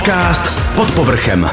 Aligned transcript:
Podcast 0.00 0.74
pod 0.74 0.90
povrchem. 0.94 1.46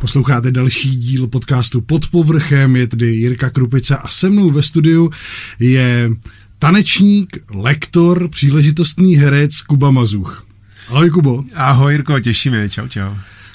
Posloucháte 0.00 0.50
další 0.50 0.96
díl 0.96 1.26
podcastu 1.26 1.80
Pod 1.80 2.08
povrchem, 2.08 2.76
je 2.76 2.86
tady 2.86 3.06
Jirka 3.06 3.50
Krupica 3.50 3.96
a 3.96 4.08
se 4.08 4.30
mnou 4.30 4.48
ve 4.48 4.62
studiu 4.62 5.10
je 5.58 6.10
tanečník, 6.58 7.36
lektor, 7.50 8.28
příležitostný 8.28 9.16
herec 9.16 9.60
Kuba 9.62 9.90
Mazuch. 9.90 10.46
Ahoj 10.88 11.10
Kubo. 11.10 11.44
Ahoj 11.54 11.92
Jirko, 11.92 12.20
těšíme, 12.20 12.68
čau 12.68 12.88
čau. 12.88 13.14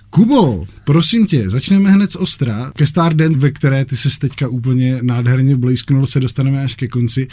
Kubo, 0.09 0.65
prosím 0.83 1.27
tě, 1.27 1.49
začneme 1.49 1.91
hned 1.91 2.11
z 2.11 2.15
ostra. 2.15 2.71
Ke 2.75 2.87
Stardance, 2.87 3.39
ve 3.39 3.51
které 3.51 3.85
ty 3.85 3.97
se 3.97 4.19
teďka 4.19 4.47
úplně 4.47 4.99
nádherně 5.01 5.55
blízknul, 5.55 6.05
se 6.05 6.19
dostaneme 6.19 6.63
až 6.63 6.75
ke 6.75 6.87
konci. 6.87 7.27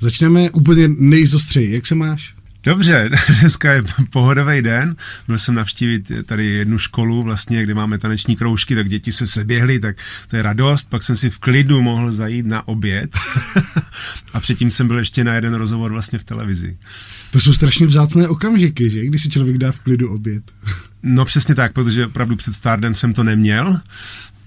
Začneme 0.00 0.50
úplně 0.50 0.88
nejzostřeji. 0.88 1.74
Jak 1.74 1.86
se 1.86 1.94
máš? 1.94 2.34
Dobře, 2.64 3.10
dneska 3.40 3.72
je 3.72 3.82
pohodový 4.10 4.62
den. 4.62 4.96
Byl 5.26 5.38
jsem 5.38 5.54
navštívit 5.54 6.12
tady 6.24 6.46
jednu 6.46 6.78
školu, 6.78 7.22
vlastně, 7.22 7.62
kde 7.62 7.74
máme 7.74 7.98
taneční 7.98 8.36
kroužky, 8.36 8.74
tak 8.74 8.88
děti 8.88 9.12
se 9.12 9.26
seběhly, 9.26 9.80
tak 9.80 9.96
to 10.28 10.36
je 10.36 10.42
radost. 10.42 10.90
Pak 10.90 11.02
jsem 11.02 11.16
si 11.16 11.30
v 11.30 11.38
klidu 11.38 11.82
mohl 11.82 12.12
zajít 12.12 12.46
na 12.46 12.68
oběd. 12.68 13.16
a 14.32 14.40
předtím 14.40 14.70
jsem 14.70 14.88
byl 14.88 14.98
ještě 14.98 15.24
na 15.24 15.34
jeden 15.34 15.54
rozhovor 15.54 15.92
vlastně 15.92 16.18
v 16.18 16.24
televizi. 16.24 16.76
To 17.30 17.40
jsou 17.40 17.52
strašně 17.52 17.86
vzácné 17.86 18.28
okamžiky, 18.28 18.90
že? 18.90 19.06
Když 19.06 19.22
si 19.22 19.30
člověk 19.30 19.58
dá 19.58 19.72
v 19.72 19.80
klidu 19.80 20.14
oběd. 20.14 20.42
No 21.02 21.24
přesně 21.24 21.54
tak, 21.54 21.72
protože 21.72 22.06
opravdu 22.06 22.36
před 22.36 22.54
Stardance 22.54 23.00
jsem 23.00 23.12
to 23.12 23.24
neměl, 23.24 23.80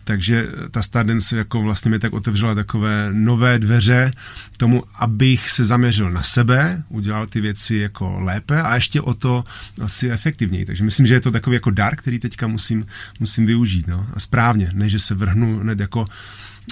takže 0.06 0.48
ta 0.72 0.82
Stardance 0.82 1.38
jako 1.38 1.62
vlastně 1.62 1.92
mi 1.92 2.00
tak 2.00 2.14
otevřela 2.14 2.56
takové 2.56 3.10
nové 3.12 3.60
dveře 3.60 4.14
tomu, 4.58 4.84
abych 4.96 5.50
se 5.50 5.66
zaměřil 5.66 6.12
na 6.12 6.24
sebe, 6.24 6.84
udělal 6.90 7.28
ty 7.28 7.42
věci 7.42 7.76
jako 7.76 8.20
lépe 8.20 8.62
a 8.62 8.76
ještě 8.76 9.02
o 9.02 9.14
to 9.14 9.44
asi 9.82 10.12
efektivněji. 10.12 10.66
Takže 10.66 10.84
myslím, 10.84 11.08
že 11.08 11.14
je 11.14 11.22
to 11.22 11.32
takový 11.32 11.54
jako 11.54 11.72
dar, 11.72 11.96
který 11.96 12.20
teďka 12.20 12.48
musím, 12.48 12.86
musím 13.20 13.46
využít. 13.46 13.88
No? 13.88 14.08
A 14.14 14.20
správně, 14.20 14.70
než 14.74 14.92
že 14.92 15.00
se 15.00 15.16
vrhnu 15.16 15.60
hned 15.60 15.80
jako 15.80 16.06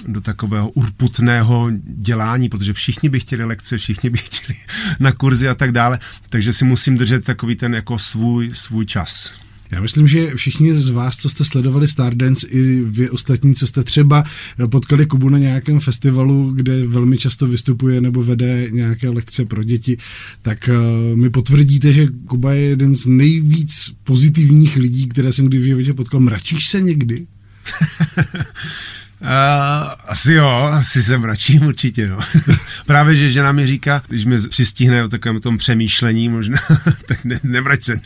do 0.06 0.20
takového 0.20 0.70
urputného 0.70 1.70
dělání, 1.84 2.48
protože 2.48 2.72
všichni 2.72 3.08
by 3.08 3.20
chtěli 3.20 3.44
lekce, 3.44 3.78
všichni 3.78 4.10
by 4.10 4.18
chtěli 4.28 4.58
na 5.00 5.12
kurzy 5.12 5.48
a 5.48 5.54
tak 5.54 5.72
dále, 5.72 5.98
takže 6.30 6.52
si 6.52 6.64
musím 6.64 6.98
držet 6.98 7.24
takový 7.24 7.56
ten 7.56 7.74
jako 7.74 7.98
svůj, 7.98 8.50
svůj 8.54 8.86
čas. 8.86 9.43
Já 9.72 9.80
myslím, 9.80 10.06
že 10.06 10.34
všichni 10.34 10.80
z 10.80 10.90
vás, 10.90 11.16
co 11.16 11.28
jste 11.28 11.44
sledovali 11.44 11.88
Stardance, 11.88 12.48
i 12.48 12.80
vy 12.80 13.10
ostatní, 13.10 13.54
co 13.54 13.66
jste 13.66 13.84
třeba 13.84 14.24
potkali 14.70 15.06
Kubu 15.06 15.28
na 15.28 15.38
nějakém 15.38 15.80
festivalu, 15.80 16.50
kde 16.50 16.86
velmi 16.86 17.18
často 17.18 17.46
vystupuje 17.46 18.00
nebo 18.00 18.22
vede 18.22 18.70
nějaké 18.70 19.08
lekce 19.08 19.44
pro 19.44 19.64
děti, 19.64 19.98
tak 20.42 20.68
uh, 20.68 21.16
mi 21.16 21.30
potvrdíte, 21.30 21.92
že 21.92 22.08
Kuba 22.26 22.52
je 22.52 22.62
jeden 22.62 22.94
z 22.94 23.06
nejvíc 23.06 23.94
pozitivních 24.04 24.76
lidí, 24.76 25.08
které 25.08 25.32
jsem 25.32 25.46
kdy 25.46 25.58
v 25.58 25.64
životě 25.64 25.94
potkal. 25.94 26.20
Mračíš 26.20 26.68
se 26.68 26.80
někdy? 26.80 27.26
Uh, 29.24 29.90
asi 30.06 30.32
jo, 30.32 30.48
asi 30.72 31.02
se 31.02 31.18
mračím 31.18 31.66
určitě, 31.66 32.08
no. 32.08 32.18
Právě, 32.86 33.16
že 33.16 33.30
žena 33.30 33.52
mi 33.52 33.66
říká, 33.66 34.02
když 34.08 34.24
mi 34.24 34.48
přistihne 34.48 35.04
o 35.04 35.08
takovém 35.08 35.40
tom 35.40 35.58
přemýšlení 35.58 36.28
možná, 36.28 36.58
tak 37.08 37.24
ne, 37.24 37.40
nemrať 37.42 37.82
se. 37.82 38.00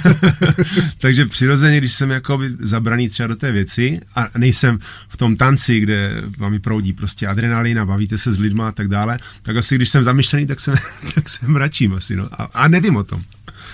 Takže 0.98 1.26
přirozeně, 1.26 1.78
když 1.78 1.92
jsem 1.92 2.10
jako 2.10 2.40
zabraný 2.60 3.08
třeba 3.08 3.26
do 3.26 3.36
té 3.36 3.52
věci 3.52 4.00
a 4.14 4.28
nejsem 4.38 4.78
v 5.08 5.16
tom 5.16 5.36
tanci, 5.36 5.80
kde 5.80 6.22
vám 6.38 6.60
proudí 6.60 6.92
prostě 6.92 7.26
adrenalin 7.26 7.78
a 7.78 7.86
bavíte 7.86 8.18
se 8.18 8.32
s 8.32 8.38
lidma 8.38 8.68
a 8.68 8.72
tak 8.72 8.88
dále, 8.88 9.18
tak 9.42 9.56
asi 9.56 9.76
když 9.76 9.88
jsem 9.88 10.04
zamyšlený, 10.04 10.46
tak 10.46 10.60
se, 10.60 10.74
tak 11.14 11.28
se 11.28 11.48
mračím 11.48 11.94
asi, 11.94 12.16
no. 12.16 12.28
A, 12.32 12.44
a 12.44 12.68
nevím 12.68 12.96
o 12.96 13.04
tom. 13.04 13.22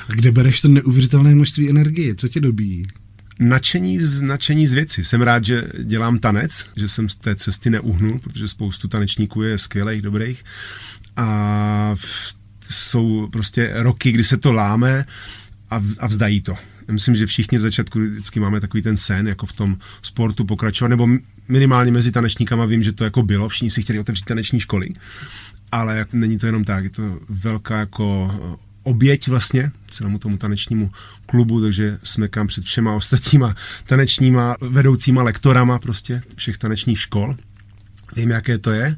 A 0.08 0.12
kde 0.12 0.33
bereš 0.33 0.61
to 0.61 0.69
neuvěřitelné 0.69 1.34
množství 1.34 1.70
energie? 1.70 2.14
Co 2.14 2.28
tě 2.28 2.41
dobíjí? 2.41 2.86
Nadšení 3.41 4.01
z, 4.01 4.23
nadšení 4.23 4.67
z 4.67 4.75
věci. 4.75 5.05
Jsem 5.05 5.23
rád, 5.23 5.45
že 5.45 5.62
dělám 5.83 6.19
tanec, 6.19 6.67
že 6.77 6.89
jsem 6.89 7.09
z 7.09 7.17
té 7.17 7.37
cesty 7.37 7.70
neuhnul, 7.70 8.19
protože 8.19 8.48
spoustu 8.48 8.89
tanečníků 8.89 9.42
je 9.42 9.58
skvělých, 9.58 10.02
dobrých. 10.02 10.45
A 11.17 11.97
jsou 12.70 13.29
prostě 13.33 13.70
roky, 13.74 14.13
kdy 14.13 14.24
se 14.24 14.36
to 14.36 14.52
láme 14.52 15.05
a, 15.70 15.83
a 15.98 16.07
vzdají 16.07 16.41
to. 16.42 16.55
Já 16.89 16.95
myslím, 16.95 17.17
že 17.17 17.27
všichni 17.27 17.58
z 17.58 17.63
začátku 17.63 18.01
vždycky 18.01 18.41
máme 18.41 18.61
takový 18.61 18.83
ten 18.83 18.97
sen, 18.97 19.29
jako 19.29 19.47
v 19.47 19.53
tom 19.53 19.77
sportu 20.03 20.45
pokračovat, 20.45 20.89
nebo 20.89 21.08
minimálně 21.48 21.92
mezi 21.92 22.13
tanečníkama 22.13 22.64
vím, 22.64 22.83
že 22.83 22.92
to 22.92 23.05
jako 23.05 23.23
bylo, 23.23 23.48
všichni 23.48 23.70
si 23.70 23.83
chtěli 23.83 23.98
otevřít 23.98 24.24
taneční 24.24 24.61
školy, 24.61 24.89
ale 25.73 26.07
není 26.13 26.39
to 26.39 26.47
jenom 26.47 26.64
tak, 26.64 26.85
je 26.85 26.91
to 26.91 27.20
velká 27.29 27.79
jako 27.79 28.30
oběť 28.86 29.29
vlastně 29.29 29.73
celému 29.91 30.19
tomu 30.19 30.36
tanečnímu 30.36 30.91
klubu, 31.27 31.61
takže 31.61 31.98
jsme 32.02 32.29
kam 32.29 32.47
před 32.47 32.64
všema 32.64 32.95
ostatníma 32.95 33.55
tanečníma 33.86 34.57
vedoucíma 34.61 35.23
lektorama 35.23 35.79
prostě 35.79 36.23
všech 36.36 36.58
tanečních 36.58 37.01
škol. 37.01 37.36
Vím, 38.17 38.30
jaké 38.30 38.58
to 38.58 38.70
je. 38.70 38.97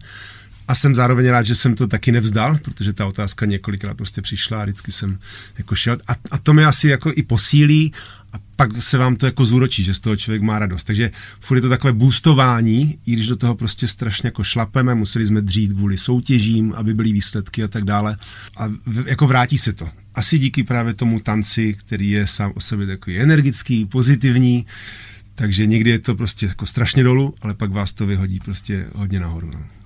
A 0.68 0.74
jsem 0.74 0.94
zároveň 0.94 1.28
rád, 1.28 1.46
že 1.46 1.54
jsem 1.54 1.74
to 1.74 1.86
taky 1.86 2.12
nevzdal, 2.12 2.58
protože 2.58 2.92
ta 2.92 3.06
otázka 3.06 3.46
několikrát 3.46 3.96
prostě 3.96 4.22
přišla 4.22 4.60
a 4.60 4.64
vždycky 4.64 4.92
jsem 4.92 5.18
jako 5.58 5.74
šel. 5.74 5.98
A, 6.08 6.16
a 6.30 6.38
to 6.38 6.54
mě 6.54 6.66
asi 6.66 6.88
jako 6.88 7.12
i 7.14 7.22
posílí 7.22 7.92
a 8.32 8.36
pak 8.56 8.82
se 8.82 8.98
vám 8.98 9.16
to 9.16 9.26
jako 9.26 9.44
zúročí, 9.44 9.84
že 9.84 9.94
z 9.94 10.00
toho 10.00 10.16
člověk 10.16 10.42
má 10.42 10.58
radost. 10.58 10.84
Takže 10.84 11.10
furt 11.40 11.56
je 11.56 11.60
to 11.60 11.68
takové 11.68 11.92
boostování, 11.92 12.98
i 13.06 13.12
když 13.12 13.26
do 13.26 13.36
toho 13.36 13.54
prostě 13.54 13.88
strašně 13.88 14.26
jako 14.26 14.44
šlapeme, 14.44 14.94
museli 14.94 15.26
jsme 15.26 15.40
dřít 15.40 15.72
kvůli 15.72 15.98
soutěžím, 15.98 16.72
aby 16.76 16.94
byly 16.94 17.12
výsledky 17.12 17.64
a 17.64 17.68
tak 17.68 17.84
dále. 17.84 18.16
A 18.56 18.68
v, 18.86 19.06
jako 19.06 19.26
vrátí 19.26 19.58
se 19.58 19.72
to. 19.72 19.88
Asi 20.14 20.38
díky 20.38 20.62
právě 20.62 20.94
tomu 20.94 21.20
tanci, 21.20 21.74
který 21.74 22.10
je 22.10 22.26
sám 22.26 22.52
o 22.54 22.60
sobě 22.60 22.86
takový 22.86 23.18
energický, 23.18 23.84
pozitivní, 23.84 24.66
takže 25.34 25.66
někdy 25.66 25.90
je 25.90 25.98
to 25.98 26.14
prostě 26.14 26.46
jako 26.46 26.66
strašně 26.66 27.02
dolů, 27.04 27.34
ale 27.40 27.54
pak 27.54 27.70
vás 27.70 27.92
to 27.92 28.06
vyhodí 28.06 28.40
prostě 28.40 28.86
hodně 28.94 29.20
nahoru. 29.20 29.50
No. 29.50 29.77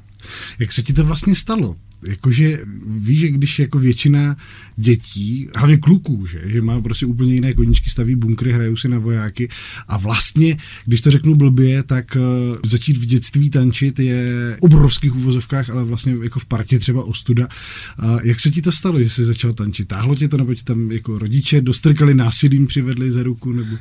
Jak 0.58 0.72
se 0.72 0.82
ti 0.82 0.92
to 0.92 1.04
vlastně 1.04 1.34
stalo? 1.34 1.76
Jakože 2.06 2.60
víš, 2.86 3.20
že 3.20 3.28
když 3.28 3.58
jako 3.58 3.78
většina 3.78 4.36
dětí, 4.76 5.48
hlavně 5.56 5.76
kluků, 5.76 6.26
že, 6.26 6.40
že 6.44 6.62
má 6.62 6.80
prostě 6.80 7.06
úplně 7.06 7.34
jiné 7.34 7.54
koníčky, 7.54 7.90
staví 7.90 8.14
bunkry, 8.14 8.52
hrajou 8.52 8.76
si 8.76 8.88
na 8.88 8.98
vojáky 8.98 9.48
a 9.88 9.96
vlastně, 9.96 10.56
když 10.86 11.00
to 11.00 11.10
řeknu 11.10 11.34
blbě, 11.34 11.82
tak 11.82 12.16
uh, 12.16 12.56
začít 12.64 12.96
v 12.96 13.04
dětství 13.04 13.50
tančit 13.50 13.98
je 13.98 14.56
v 14.60 14.62
obrovských 14.64 15.16
úvozovkách, 15.16 15.70
ale 15.70 15.84
vlastně 15.84 16.16
jako 16.22 16.38
v 16.38 16.46
partě 16.46 16.78
třeba 16.78 17.04
ostuda. 17.04 17.48
Uh, 18.02 18.20
jak 18.22 18.40
se 18.40 18.50
ti 18.50 18.62
to 18.62 18.72
stalo, 18.72 19.02
že 19.02 19.10
jsi 19.10 19.24
začal 19.24 19.52
tančit? 19.52 19.88
Táhlo 19.88 20.14
tě 20.14 20.28
to, 20.28 20.36
nebo 20.36 20.54
ti 20.54 20.64
tam 20.64 20.92
jako 20.92 21.18
rodiče 21.18 21.60
dostrkali 21.60 22.14
násilím, 22.14 22.66
přivedli 22.66 23.12
za 23.12 23.22
ruku, 23.22 23.52
nebo... 23.52 23.76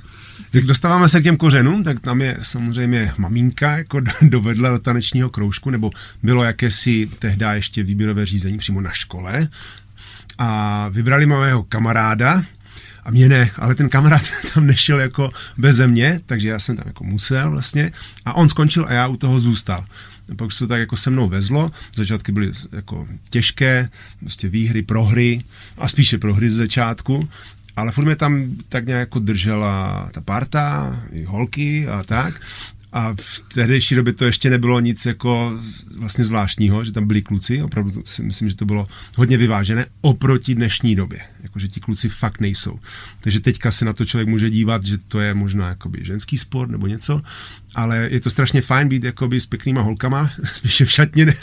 Tak 0.52 0.64
dostáváme 0.64 1.10
se 1.10 1.22
k 1.22 1.24
těm 1.24 1.38
kořenům, 1.38 1.84
tak 1.84 2.00
tam 2.00 2.22
je 2.22 2.38
samozřejmě 2.42 3.12
maminka 3.18 3.78
jako 3.78 4.02
dovedla 4.22 4.70
do 4.70 4.80
tanečního 4.80 5.30
kroužku, 5.30 5.70
nebo 5.70 5.92
bylo 6.24 6.44
jakési 6.44 7.10
tehdy 7.20 7.46
ještě 7.54 7.84
výběrové 8.12 8.26
řízení 8.26 8.58
přímo 8.58 8.82
na 8.82 8.92
škole 8.92 9.48
a 10.38 10.88
vybrali 10.90 11.26
mého 11.26 11.64
kamaráda, 11.64 12.44
a 13.04 13.12
mě 13.12 13.30
ne, 13.30 13.52
ale 13.58 13.76
ten 13.76 13.90
kamarád 13.90 14.22
tam 14.54 14.68
nešel 14.68 15.00
jako 15.00 15.32
beze 15.58 15.88
mě, 15.88 16.20
takže 16.26 16.50
já 16.50 16.60
jsem 16.60 16.76
tam 16.76 16.88
jako 16.88 17.04
musel 17.04 17.52
vlastně 17.52 17.92
a 18.26 18.34
on 18.34 18.50
skončil 18.50 18.86
a 18.86 18.94
já 18.94 19.08
u 19.08 19.18
toho 19.18 19.40
zůstal. 19.40 19.86
A 20.32 20.36
pak 20.36 20.52
se 20.52 20.60
to 20.60 20.68
tak 20.68 20.80
jako 20.80 20.96
se 20.96 21.10
mnou 21.10 21.30
vezlo, 21.30 21.72
začátky 21.96 22.32
byly 22.32 22.52
jako 22.72 23.08
těžké, 23.30 23.90
prostě 24.20 24.50
výhry, 24.50 24.82
prohry 24.82 25.44
a 25.78 25.88
spíše 25.88 26.18
prohry 26.18 26.50
z 26.50 26.56
začátku 26.56 27.30
ale 27.76 27.92
furt 27.92 28.06
mě 28.06 28.16
tam 28.16 28.56
tak 28.70 28.86
nějak 28.86 29.00
jako 29.00 29.20
držela 29.20 30.10
ta 30.12 30.22
parta, 30.22 30.96
i 31.12 31.24
holky 31.24 31.88
a 31.88 32.04
tak. 32.04 32.42
A 32.94 33.14
v 33.22 33.44
tehdejší 33.54 33.96
době 33.96 34.14
to 34.14 34.26
ještě 34.26 34.50
nebylo 34.50 34.80
nic 34.80 35.06
jako 35.06 35.60
vlastně 35.98 36.24
zvláštního, 36.24 36.84
že 36.84 36.92
tam 36.92 37.08
byli 37.08 37.22
kluci, 37.22 37.64
opravdu 37.64 38.04
si 38.06 38.24
myslím, 38.24 38.50
že 38.50 38.56
to 38.56 38.66
bylo 38.66 38.88
hodně 39.16 39.38
vyvážené 39.38 39.86
oproti 40.02 40.56
dnešní 40.56 40.96
době, 40.96 41.20
jakože 41.44 41.68
ti 41.68 41.80
kluci 41.80 42.10
fakt 42.10 42.42
nejsou. 42.42 42.80
Takže 43.22 43.40
teďka 43.40 43.72
se 43.72 43.86
na 43.86 43.94
to 43.94 44.06
člověk 44.06 44.28
může 44.28 44.50
dívat, 44.50 44.84
že 44.84 44.98
to 44.98 45.20
je 45.20 45.34
možná 45.34 45.70
jakoby 45.70 46.00
ženský 46.02 46.38
sport 46.38 46.72
nebo 46.72 46.88
něco, 46.88 47.22
ale 47.76 48.08
je 48.12 48.20
to 48.20 48.30
strašně 48.30 48.62
fajn 48.62 48.88
být 48.88 49.04
jakoby 49.04 49.42
s 49.42 49.46
pěknýma 49.46 49.82
holkama, 49.82 50.32
spíše 50.54 50.86
v 50.86 50.92
šatně, 50.92 51.26
ne, 51.26 51.34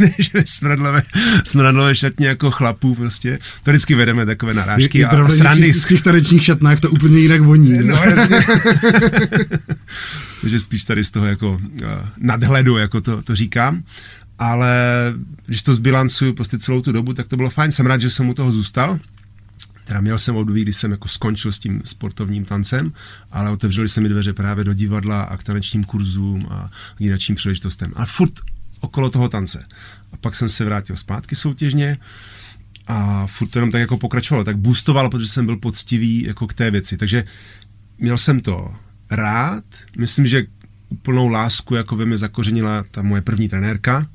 než 0.00 0.34
ve 0.34 0.46
smradlové, 0.46 1.02
smradlové 1.44 1.96
šatně 1.96 2.26
jako 2.26 2.50
chlapů 2.50 2.94
prostě. 2.94 3.38
To 3.62 3.70
vždycky 3.70 3.94
vedeme 3.94 4.26
takové 4.26 4.54
narážky 4.54 4.98
je, 4.98 5.02
je 5.02 5.06
a, 5.06 5.10
pravda, 5.10 5.34
a 5.34 5.36
srandy. 5.36 5.72
V 5.72 5.88
těch 5.88 6.02
tanečních 6.02 6.44
šatnách 6.44 6.80
to 6.80 6.90
úplně 6.90 7.18
jinak 7.18 7.40
voní. 7.40 7.78
No, 7.84 7.94
jasně. 7.96 8.40
Takže 10.44 10.60
spíš 10.60 10.84
tady 10.84 11.04
z 11.04 11.10
toho 11.10 11.26
jako 11.26 11.50
uh, 11.50 11.60
nadhledu, 12.18 12.76
jako 12.76 13.00
to, 13.00 13.22
to 13.22 13.36
říkám. 13.36 13.82
Ale 14.38 14.76
když 15.46 15.62
to 15.62 15.74
zbilancuju 15.74 16.32
prostě 16.32 16.58
celou 16.58 16.80
tu 16.80 16.92
dobu, 16.92 17.12
tak 17.12 17.28
to 17.28 17.36
bylo 17.36 17.50
fajn. 17.50 17.72
Jsem 17.72 17.86
rád, 17.86 18.00
že 18.00 18.10
jsem 18.10 18.28
u 18.28 18.34
toho 18.34 18.52
zůstal. 18.52 18.98
Teda 19.84 20.00
měl 20.00 20.18
jsem 20.18 20.36
období, 20.36 20.62
kdy 20.62 20.72
jsem 20.72 20.90
jako 20.90 21.08
skončil 21.08 21.52
s 21.52 21.58
tím 21.58 21.82
sportovním 21.84 22.44
tancem, 22.44 22.92
ale 23.30 23.50
otevřeli 23.50 23.88
se 23.88 24.00
mi 24.00 24.08
dveře 24.08 24.32
právě 24.32 24.64
do 24.64 24.74
divadla 24.74 25.22
a 25.22 25.36
k 25.36 25.42
tanečním 25.42 25.84
kurzům 25.84 26.46
a 26.50 26.70
k 26.96 27.00
jinačím 27.00 27.36
příležitostem. 27.36 27.92
Ale 27.96 28.06
furt 28.06 28.40
okolo 28.80 29.10
toho 29.10 29.28
tance. 29.28 29.64
A 30.12 30.16
pak 30.16 30.36
jsem 30.36 30.48
se 30.48 30.64
vrátil 30.64 30.96
zpátky 30.96 31.36
soutěžně 31.36 31.98
a 32.86 33.26
furt 33.26 33.48
to 33.48 33.58
jenom 33.58 33.70
tak 33.70 33.80
jako 33.80 33.98
pokračovalo, 33.98 34.44
tak 34.44 34.58
boostovalo, 34.58 35.10
protože 35.10 35.28
jsem 35.28 35.46
byl 35.46 35.56
poctivý 35.56 36.22
jako 36.22 36.46
k 36.46 36.54
té 36.54 36.70
věci. 36.70 36.96
Takže 36.96 37.24
měl 37.98 38.18
jsem 38.18 38.40
to 38.40 38.74
rád, 39.10 39.64
myslím, 39.98 40.26
že 40.26 40.46
úplnou 40.88 41.28
lásku 41.28 41.74
jako 41.74 41.96
ve 41.96 42.04
mě 42.04 42.18
zakořenila 42.18 42.84
ta 42.90 43.02
moje 43.02 43.22
první 43.22 43.48
trenérka, 43.48 44.06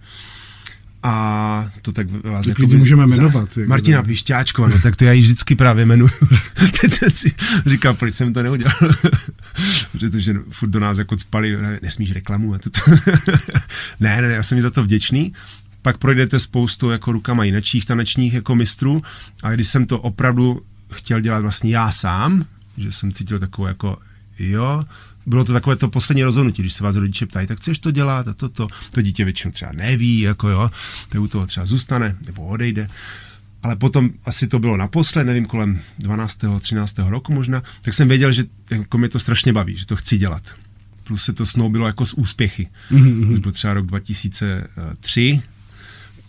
a 1.03 1.71
to 1.81 1.91
tak 1.91 2.07
vás 2.23 2.47
jako 2.47 2.67
můžeme 2.67 3.07
jmenovat. 3.07 3.53
Za, 3.53 3.61
jako 3.61 3.69
Martina 3.69 4.03
Pišťáčková, 4.03 4.69
no 4.69 4.79
tak 4.83 4.95
to 4.95 5.05
já 5.05 5.11
ji 5.11 5.21
vždycky 5.21 5.55
právě 5.55 5.85
jmenuju. 5.85 6.09
Teď 6.81 6.91
jsem 6.91 7.09
si 7.09 7.31
říkal, 7.65 7.93
proč 7.93 8.13
jsem 8.13 8.33
to 8.33 8.43
neudělal. 8.43 8.75
Protože 9.91 10.35
furt 10.49 10.69
do 10.69 10.79
nás 10.79 10.97
jako 10.97 11.17
spali, 11.17 11.57
nesmíš 11.81 12.11
reklamu. 12.11 12.53
A 12.53 12.57
to. 12.57 12.69
ne, 13.99 14.21
ne, 14.21 14.27
já 14.27 14.43
jsem 14.43 14.57
jí 14.57 14.61
za 14.61 14.69
to 14.69 14.83
vděčný. 14.83 15.33
Pak 15.81 15.97
projdete 15.97 16.39
spoustu 16.39 16.89
jako 16.89 17.11
rukama 17.11 17.43
jinečích 17.43 17.85
tanečních 17.85 18.33
jako 18.33 18.55
mistrů 18.55 19.03
a 19.43 19.51
když 19.51 19.67
jsem 19.67 19.85
to 19.85 19.99
opravdu 19.99 20.61
chtěl 20.91 21.19
dělat 21.19 21.39
vlastně 21.39 21.71
já 21.71 21.91
sám, 21.91 22.45
že 22.77 22.91
jsem 22.91 23.11
cítil 23.11 23.39
takovou 23.39 23.67
jako 23.67 23.97
jo, 24.39 24.85
bylo 25.25 25.45
to 25.45 25.53
takové 25.53 25.75
to 25.75 25.89
poslední 25.89 26.23
rozhodnutí, 26.23 26.61
když 26.61 26.73
se 26.73 26.83
vás 26.83 26.95
rodiče 26.95 27.25
ptají, 27.25 27.47
tak 27.47 27.57
chceš 27.57 27.79
to 27.79 27.91
dělat 27.91 28.27
a 28.27 28.33
toto, 28.33 28.67
to 28.91 29.01
dítě 29.01 29.25
většinou 29.25 29.51
třeba 29.51 29.71
neví, 29.71 30.19
jako 30.19 30.49
jo, 30.49 30.71
to 31.09 31.21
u 31.21 31.27
toho 31.27 31.47
třeba 31.47 31.65
zůstane 31.65 32.15
nebo 32.25 32.47
odejde. 32.47 32.89
Ale 33.63 33.75
potom 33.75 34.09
asi 34.25 34.47
to 34.47 34.59
bylo 34.59 34.77
naposled, 34.77 35.23
nevím, 35.23 35.45
kolem 35.45 35.79
12. 35.99 36.39
13. 36.59 36.95
roku 36.97 37.33
možná, 37.33 37.63
tak 37.81 37.93
jsem 37.93 38.07
věděl, 38.07 38.31
že 38.31 38.43
jako 38.71 38.97
mě 38.97 39.09
to 39.09 39.19
strašně 39.19 39.53
baví, 39.53 39.77
že 39.77 39.85
to 39.85 39.95
chci 39.95 40.17
dělat. 40.17 40.43
Plus 41.03 41.23
se 41.23 41.33
to 41.33 41.45
snoubilo 41.45 41.87
jako 41.87 42.05
z 42.05 42.13
úspěchy. 42.13 42.67
Mm-hmm. 42.91 43.27
Když 43.27 43.39
byl 43.39 43.51
třeba 43.51 43.73
rok 43.73 43.85
2003, 43.85 45.41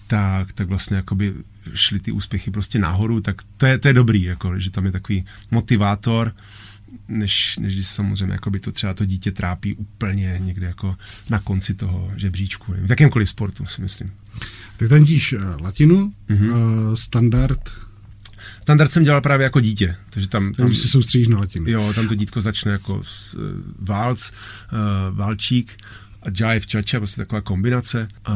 tak, 0.06 0.52
tak 0.52 0.68
vlastně 0.68 0.96
jakoby 0.96 1.34
šly 1.74 2.00
ty 2.00 2.12
úspěchy 2.12 2.50
prostě 2.50 2.78
nahoru, 2.78 3.20
tak 3.20 3.42
to 3.56 3.66
je, 3.66 3.78
to 3.78 3.88
je 3.88 3.94
dobrý, 3.94 4.22
jako, 4.22 4.58
že 4.58 4.70
tam 4.70 4.86
je 4.86 4.92
takový 4.92 5.24
motivátor, 5.50 6.34
než, 7.08 7.56
než 7.58 7.75
když 7.75 7.87
samozřejmě 7.87 8.32
jako 8.32 8.50
by 8.50 8.60
to 8.60 8.72
třeba 8.72 8.94
to 8.94 9.04
dítě 9.04 9.32
trápí 9.32 9.75
úplně 9.75 10.38
někde 10.40 10.66
jako 10.66 10.96
na 11.31 11.38
konci 11.38 11.75
toho 11.75 12.12
žebříčku. 12.16 12.75
V 12.78 12.90
jakémkoliv 12.90 13.28
sportu, 13.28 13.66
si 13.66 13.82
myslím. 13.82 14.12
Tak 14.76 14.88
tančíš 14.88 15.32
uh, 15.32 15.40
latinu, 15.60 16.12
mm-hmm. 16.28 16.50
uh, 16.50 16.94
standard, 16.94 17.70
Standard 18.62 18.92
jsem 18.92 19.04
dělal 19.04 19.20
právě 19.20 19.44
jako 19.44 19.60
dítě. 19.60 19.96
Takže 20.10 20.28
tam, 20.28 20.52
tam 20.52 20.75
se 20.75 20.88
soustředíš 20.88 21.28
na 21.28 21.38
latinu. 21.38 21.70
Jo, 21.70 21.92
tam 21.94 22.08
to 22.08 22.14
dítko 22.14 22.40
začne 22.40 22.72
jako 22.72 23.02
s, 23.04 23.34
uh, 23.34 23.40
válc, 23.78 24.32
uh, 24.72 25.16
válčík 25.16 25.76
a 26.22 26.52
jive 26.52 26.67
chacha, 26.72 26.99
prostě 26.99 27.20
taková 27.20 27.40
kombinace 27.40 28.08
a 28.25 28.34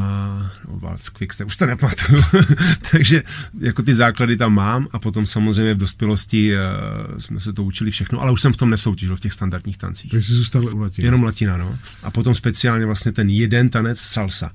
no, 0.67 0.79
Waltz 0.79 1.09
Quickstep, 1.09 1.47
už 1.47 1.57
to 1.57 1.65
nepamatuju. 1.65 2.23
Takže 2.91 3.23
jako 3.59 3.83
ty 3.83 3.93
základy 3.93 4.37
tam 4.37 4.53
mám 4.53 4.87
a 4.91 4.99
potom 4.99 5.25
samozřejmě 5.25 5.73
v 5.73 5.77
dospělosti 5.77 6.53
uh, 6.53 7.17
jsme 7.17 7.39
se 7.39 7.53
to 7.53 7.63
učili 7.63 7.91
všechno, 7.91 8.21
ale 8.21 8.31
už 8.31 8.41
jsem 8.41 8.53
v 8.53 8.57
tom 8.57 8.69
nesoutěžil 8.69 9.15
v 9.15 9.19
těch 9.19 9.33
standardních 9.33 9.77
tancích. 9.77 10.11
Takže 10.11 10.27
jsi 10.27 10.33
zůstal 10.33 10.75
u 10.75 10.79
latina. 10.79 11.05
Jenom 11.05 11.23
latina, 11.23 11.57
no. 11.57 11.77
A 12.03 12.11
potom 12.11 12.35
speciálně 12.35 12.85
vlastně 12.85 13.11
ten 13.11 13.29
jeden 13.29 13.69
tanec 13.69 13.99
salsa, 13.99 14.51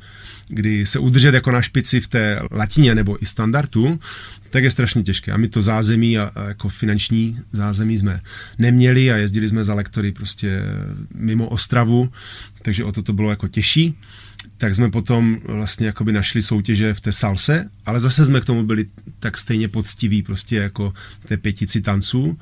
kdy 0.48 0.86
se 0.86 0.98
udržet 0.98 1.34
jako 1.34 1.50
na 1.50 1.62
špici 1.62 2.00
v 2.00 2.08
té 2.08 2.40
latině 2.50 2.94
nebo 2.94 3.22
i 3.22 3.26
standardu, 3.26 4.00
tak 4.50 4.64
je 4.64 4.70
strašně 4.70 5.02
těžké. 5.02 5.32
A 5.32 5.36
my 5.36 5.48
to 5.48 5.62
zázemí 5.62 6.18
a, 6.18 6.30
a 6.34 6.44
jako 6.44 6.68
finanční 6.68 7.38
zázemí 7.52 7.98
jsme 7.98 8.20
neměli 8.58 9.12
a 9.12 9.16
jezdili 9.16 9.48
jsme 9.48 9.64
za 9.64 9.74
lektory 9.74 10.12
prostě 10.12 10.62
mimo 11.14 11.48
Ostravu, 11.48 12.12
takže 12.62 12.84
o 12.84 12.92
to 12.92 13.02
to 13.02 13.12
bylo 13.20 13.30
jako 13.30 13.48
těžší. 13.48 13.98
Tak 14.56 14.74
jsme 14.74 14.90
potom 14.90 15.38
vlastně 15.44 15.86
jakoby 15.86 16.12
našli 16.12 16.42
soutěže 16.42 16.94
v 16.94 17.00
té 17.00 17.12
salse, 17.12 17.70
ale 17.86 18.00
zase 18.00 18.24
jsme 18.24 18.40
k 18.40 18.44
tomu 18.44 18.62
byli 18.62 18.86
tak 19.18 19.38
stejně 19.38 19.68
poctiví 19.68 20.22
prostě 20.22 20.56
jako 20.56 20.94
té 21.28 21.36
pětici 21.36 21.80
tanců 21.80 22.38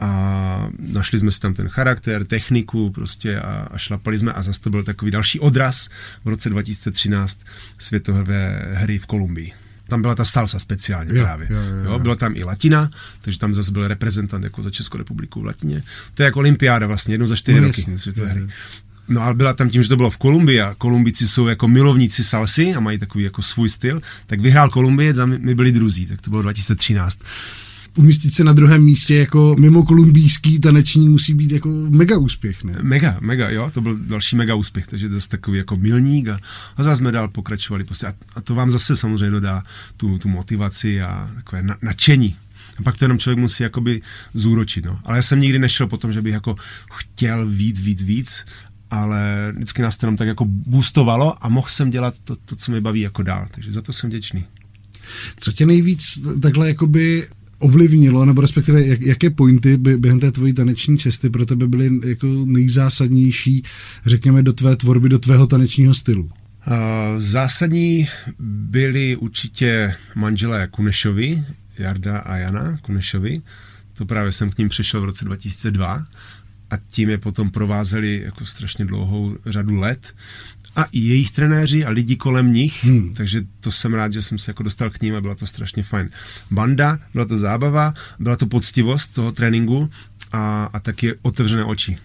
a 0.00 0.68
našli 0.78 1.18
jsme 1.18 1.30
si 1.30 1.40
tam 1.40 1.54
ten 1.54 1.68
charakter, 1.68 2.24
techniku 2.24 2.90
prostě 2.90 3.40
a, 3.40 3.68
a 3.70 3.78
šlapali 3.78 4.18
jsme 4.18 4.32
a 4.32 4.42
zase 4.42 4.60
to 4.60 4.70
byl 4.70 4.82
takový 4.82 5.10
další 5.10 5.40
odraz 5.40 5.88
v 6.24 6.28
roce 6.28 6.50
2013 6.50 7.40
světové 7.78 8.68
hry 8.72 8.98
v 8.98 9.06
Kolumbii. 9.06 9.52
Tam 9.88 10.02
byla 10.02 10.14
ta 10.14 10.24
salsa 10.24 10.58
speciálně 10.58 11.18
jo, 11.18 11.24
právě. 11.24 11.48
Jo, 11.50 11.60
jo, 11.60 11.92
jo. 11.92 11.98
Byla 11.98 12.16
tam 12.16 12.36
i 12.36 12.44
latina, 12.44 12.90
takže 13.20 13.38
tam 13.38 13.54
zase 13.54 13.72
byl 13.72 13.88
reprezentant 13.88 14.44
jako 14.44 14.62
za 14.62 14.70
Českou 14.70 14.98
republiku 14.98 15.40
v 15.40 15.44
latině. 15.44 15.82
To 16.14 16.22
je 16.22 16.24
jako 16.24 16.38
olympiáda 16.38 16.86
vlastně, 16.86 17.14
jednou 17.14 17.26
za 17.26 17.36
čtyři 17.36 17.60
no, 17.60 17.66
roky 17.66 17.98
světové 17.98 18.28
hry. 18.28 18.48
No 19.10 19.22
ale 19.22 19.34
byla 19.34 19.52
tam 19.52 19.70
tím, 19.70 19.82
že 19.82 19.88
to 19.88 19.96
bylo 19.96 20.10
v 20.10 20.16
Kolumbii 20.16 20.60
a 20.60 20.74
Kolumbici 20.74 21.28
jsou 21.28 21.46
jako 21.46 21.68
milovníci 21.68 22.24
salsy 22.24 22.74
a 22.74 22.80
mají 22.80 22.98
takový 22.98 23.24
jako 23.24 23.42
svůj 23.42 23.68
styl, 23.68 24.02
tak 24.26 24.40
vyhrál 24.40 24.70
Kolumbie, 24.70 25.14
a 25.22 25.26
my, 25.26 25.38
my 25.38 25.54
byli 25.54 25.72
druzí, 25.72 26.06
tak 26.06 26.20
to 26.20 26.30
bylo 26.30 26.42
2013 26.42 27.20
umístit 27.96 28.34
se 28.34 28.44
na 28.44 28.52
druhém 28.52 28.82
místě 28.82 29.14
jako 29.14 29.56
mimo 29.58 29.82
kolumbijský 29.82 30.60
taneční 30.60 31.08
musí 31.08 31.34
být 31.34 31.52
jako 31.52 31.68
mega 31.88 32.18
úspěch, 32.18 32.64
ne? 32.64 32.72
Mega, 32.82 33.16
mega, 33.20 33.50
jo, 33.50 33.70
to 33.74 33.80
byl 33.80 33.98
další 33.98 34.36
mega 34.36 34.54
úspěch, 34.54 34.86
takže 34.86 35.08
to 35.08 35.14
je 35.14 35.20
takový 35.28 35.58
jako 35.58 35.76
milník 35.76 36.28
a, 36.28 36.38
a 36.76 36.82
zase 36.82 36.96
jsme 36.96 37.12
dál 37.12 37.28
pokračovali 37.28 37.84
prostě 37.84 38.06
a, 38.06 38.14
a 38.34 38.40
to 38.40 38.54
vám 38.54 38.70
zase 38.70 38.96
samozřejmě 38.96 39.30
dodá 39.30 39.62
tu, 39.96 40.18
tu 40.18 40.28
motivaci 40.28 41.02
a 41.02 41.30
takové 41.34 41.62
na, 41.62 41.76
nadšení. 41.82 42.36
A 42.78 42.82
pak 42.82 42.96
to 42.96 43.04
jenom 43.04 43.18
člověk 43.18 43.38
musí 43.38 43.62
jakoby 43.62 44.02
zúročit, 44.34 44.84
no. 44.84 45.00
Ale 45.04 45.18
já 45.18 45.22
jsem 45.22 45.40
nikdy 45.40 45.58
nešel 45.58 45.86
po 45.86 45.96
tom, 45.96 46.12
že 46.12 46.22
bych 46.22 46.32
jako 46.32 46.56
chtěl 46.90 47.46
víc, 47.48 47.80
víc, 47.80 48.02
víc, 48.02 48.44
ale 48.90 49.52
vždycky 49.56 49.82
nás 49.82 49.96
to 49.96 50.06
jenom 50.06 50.16
tak 50.16 50.28
jako 50.28 50.44
boostovalo 50.44 51.44
a 51.44 51.48
mohl 51.48 51.68
jsem 51.68 51.90
dělat 51.90 52.14
to, 52.24 52.36
to, 52.36 52.56
co 52.56 52.72
mi 52.72 52.80
baví 52.80 53.00
jako 53.00 53.22
dál, 53.22 53.46
takže 53.50 53.72
za 53.72 53.82
to 53.82 53.92
jsem 53.92 54.10
vděčný. 54.10 54.44
Co 55.36 55.52
tě 55.52 55.66
nejvíc 55.66 56.22
takhle 56.42 56.68
jakoby 56.68 57.28
ovlivnilo, 57.58 58.24
nebo 58.24 58.40
respektive 58.40 58.86
jak, 58.86 59.00
jaké 59.00 59.30
pointy 59.30 59.76
by 59.76 59.96
během 59.96 60.20
té 60.20 60.32
tvojí 60.32 60.52
taneční 60.52 60.98
cesty 60.98 61.30
pro 61.30 61.46
tebe 61.46 61.68
byly 61.68 61.90
jako 62.04 62.26
nejzásadnější, 62.26 63.62
řekněme, 64.06 64.42
do 64.42 64.52
tvé 64.52 64.76
tvorby, 64.76 65.08
do 65.08 65.18
tvého 65.18 65.46
tanečního 65.46 65.94
stylu? 65.94 66.24
Uh, 66.24 66.32
zásadní 67.16 68.08
byli 68.38 69.16
určitě 69.16 69.94
manželé 70.14 70.68
Kunešovi, 70.70 71.44
Jarda 71.78 72.18
a 72.18 72.36
Jana 72.36 72.78
Kunešovi. 72.82 73.42
To 73.94 74.06
právě 74.06 74.32
jsem 74.32 74.50
k 74.50 74.58
ním 74.58 74.68
přešel 74.68 75.00
v 75.00 75.04
roce 75.04 75.24
2002 75.24 76.04
a 76.70 76.76
tím 76.90 77.08
je 77.08 77.18
potom 77.18 77.50
provázeli 77.50 78.22
jako 78.24 78.46
strašně 78.46 78.84
dlouhou 78.84 79.36
řadu 79.46 79.74
let 79.74 80.14
a 80.76 80.84
i 80.84 80.98
jejich 80.98 81.30
trenéři 81.30 81.84
a 81.84 81.90
lidi 81.90 82.16
kolem 82.16 82.52
nich, 82.52 82.84
hmm. 82.84 83.14
takže 83.14 83.42
to 83.60 83.72
jsem 83.72 83.94
rád, 83.94 84.12
že 84.12 84.22
jsem 84.22 84.38
se 84.38 84.50
jako 84.50 84.62
dostal 84.62 84.90
k 84.90 85.02
ním 85.02 85.14
a 85.14 85.20
byla 85.20 85.34
to 85.34 85.46
strašně 85.46 85.82
fajn. 85.82 86.10
Banda, 86.50 86.98
byla 87.12 87.24
to 87.24 87.38
zábava, 87.38 87.94
byla 88.18 88.36
to 88.36 88.46
poctivost 88.46 89.14
toho 89.14 89.32
tréninku 89.32 89.90
a, 90.32 90.64
a 90.72 90.80
taky 90.80 91.14
otevřené 91.22 91.64
oči 91.64 91.98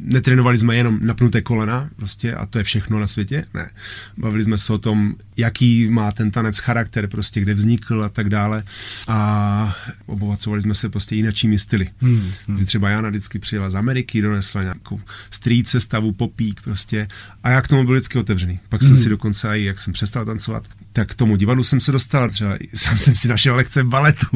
netrénovali 0.00 0.58
jsme 0.58 0.76
jenom 0.76 0.98
napnuté 1.02 1.42
kolena 1.42 1.90
prostě 1.96 2.34
a 2.34 2.46
to 2.46 2.58
je 2.58 2.64
všechno 2.64 3.00
na 3.00 3.06
světě, 3.06 3.44
ne. 3.54 3.70
Bavili 4.16 4.44
jsme 4.44 4.58
se 4.58 4.72
o 4.72 4.78
tom, 4.78 5.14
jaký 5.36 5.88
má 5.88 6.12
ten 6.12 6.30
tanec 6.30 6.58
charakter, 6.58 7.06
prostě 7.06 7.40
kde 7.40 7.54
vznikl 7.54 8.04
a 8.04 8.08
tak 8.08 8.28
dále 8.28 8.64
a 9.08 9.76
obohacovali 10.06 10.62
jsme 10.62 10.74
se 10.74 10.88
prostě 10.88 11.14
jinačími 11.14 11.58
styly. 11.58 11.88
Hmm, 11.98 12.32
hmm. 12.48 12.64
Třeba 12.64 12.90
Jana 12.90 13.08
vždycky 13.08 13.38
přijela 13.38 13.70
z 13.70 13.74
Ameriky, 13.74 14.22
donesla 14.22 14.62
nějakou 14.62 15.00
street 15.30 15.68
sestavu, 15.68 16.12
popík 16.12 16.60
prostě 16.60 17.08
a 17.42 17.50
já 17.50 17.62
k 17.62 17.68
tomu 17.68 17.84
byl 17.84 17.94
vždycky 17.94 18.18
otevřený. 18.18 18.60
Pak 18.68 18.82
jsem 18.82 18.94
hmm. 18.94 19.02
si 19.02 19.08
dokonce 19.08 19.58
i, 19.58 19.64
jak 19.64 19.78
jsem 19.78 19.92
přestal 19.92 20.24
tancovat, 20.24 20.68
tak 20.92 21.10
k 21.10 21.14
tomu 21.14 21.36
divadlu 21.36 21.64
jsem 21.64 21.80
se 21.80 21.92
dostal, 21.92 22.30
třeba 22.30 22.58
sám 22.74 22.98
jsem 22.98 23.16
si 23.16 23.28
našel 23.28 23.56
lekce 23.56 23.84
baletu. 23.84 24.26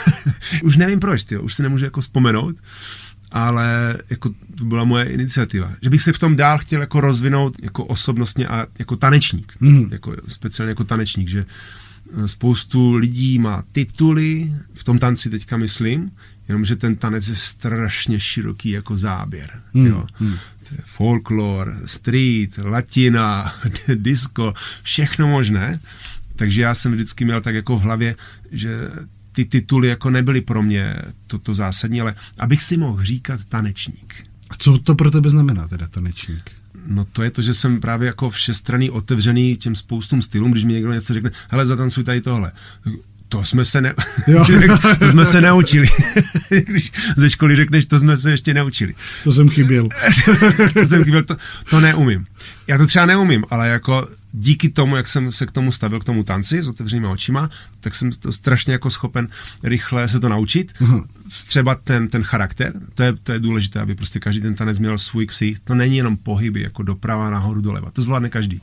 už 0.62 0.76
nevím 0.76 1.00
proč, 1.00 1.24
tyjo, 1.24 1.42
už 1.42 1.54
se 1.54 1.62
nemůžu 1.62 1.84
jako 1.84 2.00
vzpomenout, 2.00 2.56
ale 3.32 3.98
jako 4.10 4.30
to 4.58 4.64
byla 4.64 4.84
moje 4.84 5.04
iniciativa. 5.04 5.72
Že 5.82 5.90
bych 5.90 6.02
se 6.02 6.12
v 6.12 6.18
tom 6.18 6.36
dál 6.36 6.58
chtěl 6.58 6.80
jako 6.80 7.00
rozvinout 7.00 7.56
jako 7.62 7.84
osobnostně 7.84 8.48
a 8.48 8.66
jako 8.78 8.96
tanečník. 8.96 9.52
Mm. 9.60 9.88
Jako, 9.92 10.16
speciálně 10.28 10.70
jako 10.70 10.84
tanečník, 10.84 11.28
že 11.28 11.44
eh, 11.44 12.28
spoustu 12.28 12.94
lidí 12.94 13.38
má 13.38 13.64
tituly, 13.72 14.52
v 14.74 14.84
tom 14.84 14.98
tanci 14.98 15.30
teďka 15.30 15.56
myslím, 15.56 16.10
jenomže 16.48 16.76
ten 16.76 16.96
tanec 16.96 17.28
je 17.28 17.36
strašně 17.36 18.20
široký 18.20 18.70
jako 18.70 18.96
záběr. 18.96 19.62
Mm. 19.74 19.86
Jo. 19.86 20.06
Mm. 20.20 20.36
Folklor, 20.84 21.76
street, 21.84 22.58
latina, 22.58 23.54
disco, 23.94 24.54
všechno 24.82 25.28
možné. 25.28 25.80
Takže 26.36 26.62
já 26.62 26.74
jsem 26.74 26.92
vždycky 26.92 27.24
měl 27.24 27.40
tak 27.40 27.54
jako 27.54 27.76
v 27.76 27.82
hlavě, 27.82 28.16
že 28.52 28.88
ty 29.32 29.44
tituly 29.44 29.88
jako 29.88 30.10
nebyly 30.10 30.40
pro 30.40 30.62
mě 30.62 30.96
toto 31.26 31.54
zásadní, 31.54 32.00
ale 32.00 32.14
abych 32.38 32.62
si 32.62 32.76
mohl 32.76 33.04
říkat 33.04 33.44
tanečník. 33.44 34.14
A 34.50 34.54
co 34.58 34.78
to 34.78 34.94
pro 34.94 35.10
tebe 35.10 35.30
znamená 35.30 35.68
teda 35.68 35.88
tanečník? 35.88 36.50
No 36.86 37.04
to 37.04 37.22
je 37.22 37.30
to, 37.30 37.42
že 37.42 37.54
jsem 37.54 37.80
právě 37.80 38.06
jako 38.06 38.30
všestranný 38.30 38.90
otevřený 38.90 39.56
těm 39.56 39.76
spoustům 39.76 40.22
stylům, 40.22 40.52
když 40.52 40.64
mi 40.64 40.72
někdo 40.72 40.92
něco 40.92 41.14
řekne, 41.14 41.30
hele, 41.48 41.66
zatancuj 41.66 42.04
tady 42.04 42.20
tohle. 42.20 42.52
To 43.28 43.44
jsme 43.44 43.64
se 43.64 43.80
ne... 43.80 43.94
to 44.98 45.10
jsme 45.10 45.24
se 45.24 45.40
neučili. 45.40 45.88
Když 46.66 46.92
ze 47.16 47.30
školy 47.30 47.56
řekneš, 47.56 47.86
to 47.86 47.98
jsme 47.98 48.16
se 48.16 48.30
ještě 48.30 48.54
neučili. 48.54 48.94
To 49.24 49.32
jsem 49.32 49.48
chyběl. 49.48 49.88
to 50.74 50.86
jsem 50.86 51.04
chyběl, 51.04 51.24
to, 51.24 51.36
to 51.70 51.80
neumím. 51.80 52.26
Já 52.66 52.78
to 52.78 52.86
třeba 52.86 53.06
neumím, 53.06 53.44
ale 53.50 53.68
jako 53.68 54.08
díky 54.32 54.68
tomu, 54.68 54.96
jak 54.96 55.08
jsem 55.08 55.32
se 55.32 55.46
k 55.46 55.50
tomu 55.50 55.72
stavil, 55.72 56.00
k 56.00 56.04
tomu 56.04 56.24
tanci 56.24 56.62
s 56.62 56.68
otevřenýma 56.68 57.10
očima, 57.10 57.50
tak 57.80 57.94
jsem 57.94 58.12
to 58.12 58.32
strašně 58.32 58.72
jako 58.72 58.90
schopen 58.90 59.28
rychle 59.62 60.08
se 60.08 60.20
to 60.20 60.28
naučit. 60.28 60.72
Uh-huh. 60.80 61.06
Třeba 61.46 61.74
ten, 61.74 62.08
ten 62.08 62.22
charakter, 62.22 62.72
to 62.94 63.02
je, 63.02 63.12
to 63.22 63.32
je 63.32 63.38
důležité, 63.38 63.80
aby 63.80 63.94
prostě 63.94 64.20
každý 64.20 64.40
ten 64.40 64.54
tanec 64.54 64.78
měl 64.78 64.98
svůj 64.98 65.26
ksich. 65.26 65.60
To 65.60 65.74
není 65.74 65.96
jenom 65.96 66.16
pohyby, 66.16 66.62
jako 66.62 66.82
doprava, 66.82 67.30
nahoru, 67.30 67.60
doleva. 67.60 67.90
To 67.90 68.02
zvládne 68.02 68.28
každý 68.28 68.60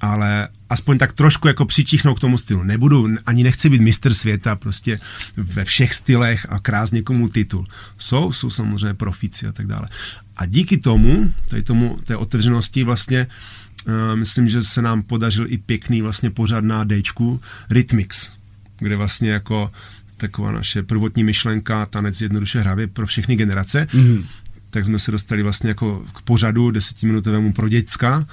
ale 0.00 0.48
aspoň 0.70 0.98
tak 0.98 1.12
trošku 1.12 1.48
jako 1.48 1.64
přičichnout 1.64 2.18
k 2.18 2.20
tomu 2.20 2.38
stylu. 2.38 2.62
Nebudu, 2.62 3.08
ani 3.26 3.42
nechci 3.42 3.70
být 3.70 3.80
mistr 3.80 4.14
světa 4.14 4.56
prostě 4.56 4.98
ve 5.36 5.64
všech 5.64 5.94
stylech 5.94 6.46
a 6.48 6.58
krás 6.58 6.90
někomu 6.90 7.28
titul. 7.28 7.66
Jsou, 7.98 8.32
jsou 8.32 8.50
samozřejmě 8.50 8.94
profici 8.94 9.46
a 9.46 9.52
tak 9.52 9.66
dále. 9.66 9.88
A 10.36 10.46
díky 10.46 10.76
tomu, 10.76 11.32
tady 11.48 11.62
tomu, 11.62 11.98
té 12.04 12.16
otevřenosti 12.16 12.84
vlastně 12.84 13.26
uh, 13.26 13.67
myslím, 14.14 14.48
že 14.48 14.62
se 14.62 14.82
nám 14.82 15.02
podařil 15.02 15.46
i 15.48 15.58
pěkný 15.58 16.02
vlastně 16.02 16.30
pořad 16.30 16.64
na 16.64 16.84
Dčku 16.84 17.40
Rhythmix, 17.70 18.30
kde 18.78 18.96
vlastně 18.96 19.30
jako 19.30 19.70
taková 20.16 20.52
naše 20.52 20.82
prvotní 20.82 21.24
myšlenka, 21.24 21.86
tanec 21.86 22.20
jednoduše 22.20 22.60
hravě 22.60 22.86
pro 22.86 23.06
všechny 23.06 23.36
generace, 23.36 23.86
mm-hmm. 23.90 24.24
tak 24.70 24.84
jsme 24.84 24.98
se 24.98 25.10
dostali 25.10 25.42
vlastně 25.42 25.68
jako 25.68 26.06
k 26.14 26.22
pořadu 26.22 26.70
desetiminutovému 26.70 27.52
pro 27.52 27.68
děcka, 27.68 28.26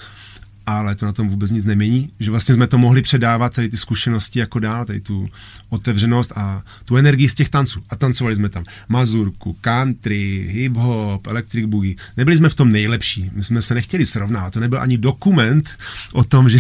ale 0.65 0.95
to 0.95 1.05
na 1.05 1.11
tom 1.11 1.29
vůbec 1.29 1.51
nic 1.51 1.65
nemění, 1.65 2.09
že 2.19 2.31
vlastně 2.31 2.55
jsme 2.55 2.67
to 2.67 2.77
mohli 2.77 3.01
předávat, 3.01 3.53
tady 3.53 3.69
ty 3.69 3.77
zkušenosti 3.77 4.39
jako 4.39 4.59
dál, 4.59 4.85
tady 4.85 4.99
tu 4.99 5.29
otevřenost 5.69 6.33
a 6.35 6.63
tu 6.85 6.97
energii 6.97 7.29
z 7.29 7.33
těch 7.33 7.49
tanců. 7.49 7.83
A 7.89 7.95
tancovali 7.95 8.35
jsme 8.35 8.49
tam 8.49 8.63
mazurku, 8.89 9.57
country, 9.61 10.49
hip-hop, 10.53 11.19
electric 11.27 11.65
boogie. 11.65 11.95
Nebyli 12.17 12.37
jsme 12.37 12.49
v 12.49 12.55
tom 12.55 12.71
nejlepší, 12.71 13.31
my 13.33 13.43
jsme 13.43 13.61
se 13.61 13.73
nechtěli 13.73 14.05
srovnávat, 14.05 14.53
to 14.53 14.59
nebyl 14.59 14.81
ani 14.81 14.97
dokument 14.97 15.77
o 16.13 16.23
tom, 16.23 16.49
že, 16.55 16.59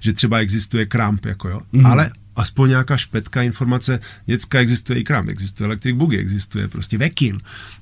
že 0.00 0.12
třeba 0.12 0.38
existuje 0.38 0.86
kramp, 0.86 1.24
jako 1.24 1.48
jo, 1.48 1.60
mm-hmm. 1.72 1.86
ale 1.86 2.10
aspoň 2.36 2.68
nějaká 2.68 2.96
špetka 2.96 3.42
informace, 3.42 4.00
děcka 4.26 4.60
existuje 4.60 5.00
i 5.00 5.04
kramp, 5.04 5.28
existuje 5.28 5.66
electric 5.66 5.96
boogie, 5.96 6.20
existuje 6.20 6.68
prostě 6.68 6.98
vekin, 6.98 7.40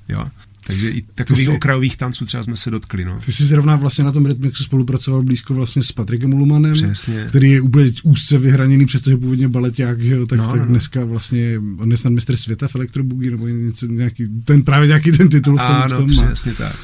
jo. 0.09 0.27
Takže 0.71 0.89
i 0.89 1.01
takových 1.15 1.45
jsi, 1.45 1.51
okrajových 1.51 1.97
tanců 1.97 2.25
třeba 2.25 2.43
jsme 2.43 2.57
se 2.57 2.71
dotkli. 2.71 3.05
No. 3.05 3.19
Ty 3.25 3.31
jsi 3.31 3.45
zrovna 3.45 3.75
vlastně 3.75 4.03
na 4.03 4.11
tom 4.11 4.25
Rytmixu 4.25 4.63
spolupracoval 4.63 5.23
blízko 5.23 5.53
vlastně 5.53 5.83
s 5.83 5.91
Patrikem 5.91 6.33
Ulumanem, 6.33 6.73
Přesně. 6.73 7.25
který 7.29 7.51
je 7.51 7.61
úplně 7.61 7.91
úzce 8.03 8.37
vyhraněný, 8.37 8.85
přestože 8.85 9.17
původně 9.17 9.47
baleták, 9.47 10.01
že 10.01 10.15
jo, 10.15 10.27
tak, 10.27 10.39
no, 10.39 10.47
tak 10.47 10.59
no. 10.59 10.65
dneska 10.67 11.05
vlastně, 11.05 11.61
on 11.77 11.91
je 11.91 11.97
snad 11.97 12.13
mistr 12.13 12.37
světa 12.37 12.67
v 12.67 12.75
elektrobugy, 12.75 13.31
nebo 13.31 13.47
něco, 13.47 13.87
nějaký, 13.87 14.27
ten 14.45 14.63
právě 14.63 14.87
nějaký 14.87 15.11
ten 15.11 15.29
titul 15.29 15.57
v 15.57 15.61
tom, 15.67 15.75
ano, 15.75 15.95
v 15.95 15.99
tom 15.99 16.07
přesně 16.07 16.51
má. 16.51 16.57
tak. 16.57 16.75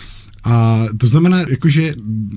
A 0.47 0.85
to 0.97 1.07
znamená, 1.07 1.39
jakože 1.49 1.93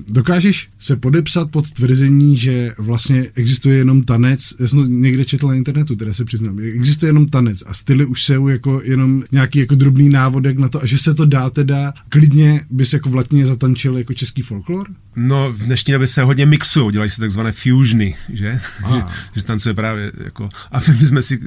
dokážeš 0.07 0.69
se 0.79 0.95
podepsat 0.95 1.51
pod 1.51 1.71
tvrzení, 1.71 2.37
že 2.37 2.73
vlastně 2.77 3.27
existuje 3.35 3.77
jenom 3.77 4.03
tanec, 4.03 4.53
já 4.59 4.67
jsem 4.67 5.01
někde 5.01 5.25
četl 5.25 5.47
na 5.47 5.53
internetu, 5.53 5.95
teda 5.95 6.13
se 6.13 6.25
přiznám, 6.25 6.59
existuje 6.59 7.09
jenom 7.09 7.25
tanec 7.25 7.63
a 7.65 7.73
styly 7.73 8.05
už 8.05 8.23
jsou 8.23 8.47
jako 8.47 8.81
jenom 8.83 9.23
nějaký 9.31 9.59
jako 9.59 9.75
drobný 9.75 10.09
návodek 10.09 10.57
na 10.57 10.69
to 10.69 10.83
a 10.83 10.85
že 10.85 10.97
se 10.97 11.13
to 11.13 11.25
dá 11.25 11.49
teda, 11.49 11.93
klidně 12.09 12.65
bys 12.69 12.93
jako 12.93 13.09
vlatně 13.09 13.45
zatančil 13.45 13.97
jako 13.97 14.13
český 14.13 14.41
folklor? 14.41 14.87
No, 15.15 15.53
v 15.53 15.57
dnešní 15.57 15.93
době 15.93 16.07
se 16.07 16.23
hodně 16.23 16.45
mixují, 16.45 16.91
dělají 16.91 17.09
se 17.09 17.21
takzvané 17.21 17.51
fusiony, 17.51 18.15
že? 18.29 18.59
že, 18.93 19.03
že 19.35 19.43
tancuje 19.43 19.73
právě 19.73 20.11
jako, 20.23 20.49
a 20.71 20.79
my 20.99 21.05
jsme 21.05 21.21
si 21.21 21.39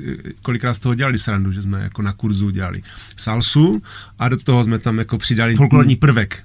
kolikrát 0.42 0.74
z 0.74 0.78
toho 0.78 0.94
dělali 0.94 1.18
srandu, 1.18 1.52
že 1.52 1.62
jsme 1.62 1.82
jako 1.82 2.02
na 2.02 2.12
kurzu 2.12 2.50
dělali 2.50 2.82
salsu 3.16 3.82
a 4.18 4.28
do 4.28 4.36
toho 4.36 4.64
jsme 4.64 4.78
tam 4.78 4.98
jako 4.98 5.18
přidali 5.18 5.56
folklorní 5.56 5.96
prvek 5.96 6.44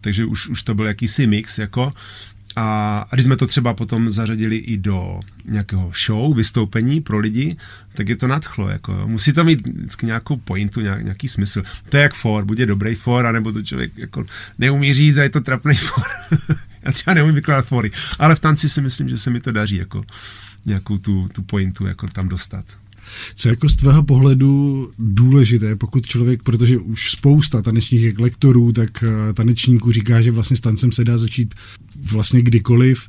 takže 0.00 0.24
už, 0.24 0.48
už 0.48 0.62
to 0.62 0.74
byl 0.74 0.86
jakýsi 0.86 1.26
mix, 1.26 1.58
jako, 1.58 1.92
a, 2.56 2.98
a 3.10 3.14
když 3.16 3.24
jsme 3.24 3.36
to 3.36 3.46
třeba 3.46 3.74
potom 3.74 4.10
zařadili 4.10 4.56
i 4.56 4.76
do 4.76 5.20
nějakého 5.44 5.92
show, 6.06 6.36
vystoupení 6.36 7.00
pro 7.00 7.18
lidi, 7.18 7.56
tak 7.94 8.08
je 8.08 8.16
to 8.16 8.26
nadchlo. 8.26 8.68
Jako, 8.68 9.02
Musí 9.06 9.32
to 9.32 9.44
mít 9.44 9.68
vždycky 9.68 10.06
nějakou 10.06 10.36
pointu, 10.36 10.80
nějak, 10.80 11.02
nějaký 11.02 11.28
smysl. 11.28 11.62
To 11.88 11.96
je 11.96 12.02
jak 12.02 12.14
for, 12.14 12.44
buď 12.44 12.58
je 12.58 12.66
dobrý 12.66 12.94
for, 12.94 13.26
anebo 13.26 13.52
to 13.52 13.62
člověk 13.62 13.98
jako 13.98 14.24
neumí 14.58 14.94
říct 14.94 15.16
a 15.16 15.22
je 15.22 15.30
to 15.30 15.40
trapný 15.40 15.74
for. 15.74 16.04
Já 16.82 16.92
třeba 16.92 17.14
neumím 17.14 17.34
vykládat 17.34 17.66
fory, 17.66 17.90
ale 18.18 18.36
v 18.36 18.40
tanci 18.40 18.68
si 18.68 18.80
myslím, 18.80 19.08
že 19.08 19.18
se 19.18 19.30
mi 19.30 19.40
to 19.40 19.52
daří 19.52 19.76
jako 19.76 20.04
nějakou 20.66 20.98
tu, 20.98 21.28
tu 21.32 21.42
pointu 21.42 21.86
jako 21.86 22.06
tam 22.08 22.28
dostat. 22.28 22.64
Co 23.34 23.48
jako 23.48 23.68
z 23.68 23.76
tvého 23.76 24.02
pohledu 24.02 24.90
důležité, 24.98 25.76
pokud 25.76 26.06
člověk, 26.06 26.42
protože 26.42 26.78
už 26.78 27.10
spousta 27.10 27.62
tanečních 27.62 28.18
lektorů, 28.18 28.72
tak 28.72 29.04
eh, 29.04 29.32
tanečníků 29.32 29.92
říká, 29.92 30.22
že 30.22 30.30
vlastně 30.30 30.56
s 30.56 30.60
tancem 30.60 30.92
se 30.92 31.04
dá 31.04 31.18
začít 31.18 31.54
vlastně 32.12 32.42
kdykoliv, 32.42 33.08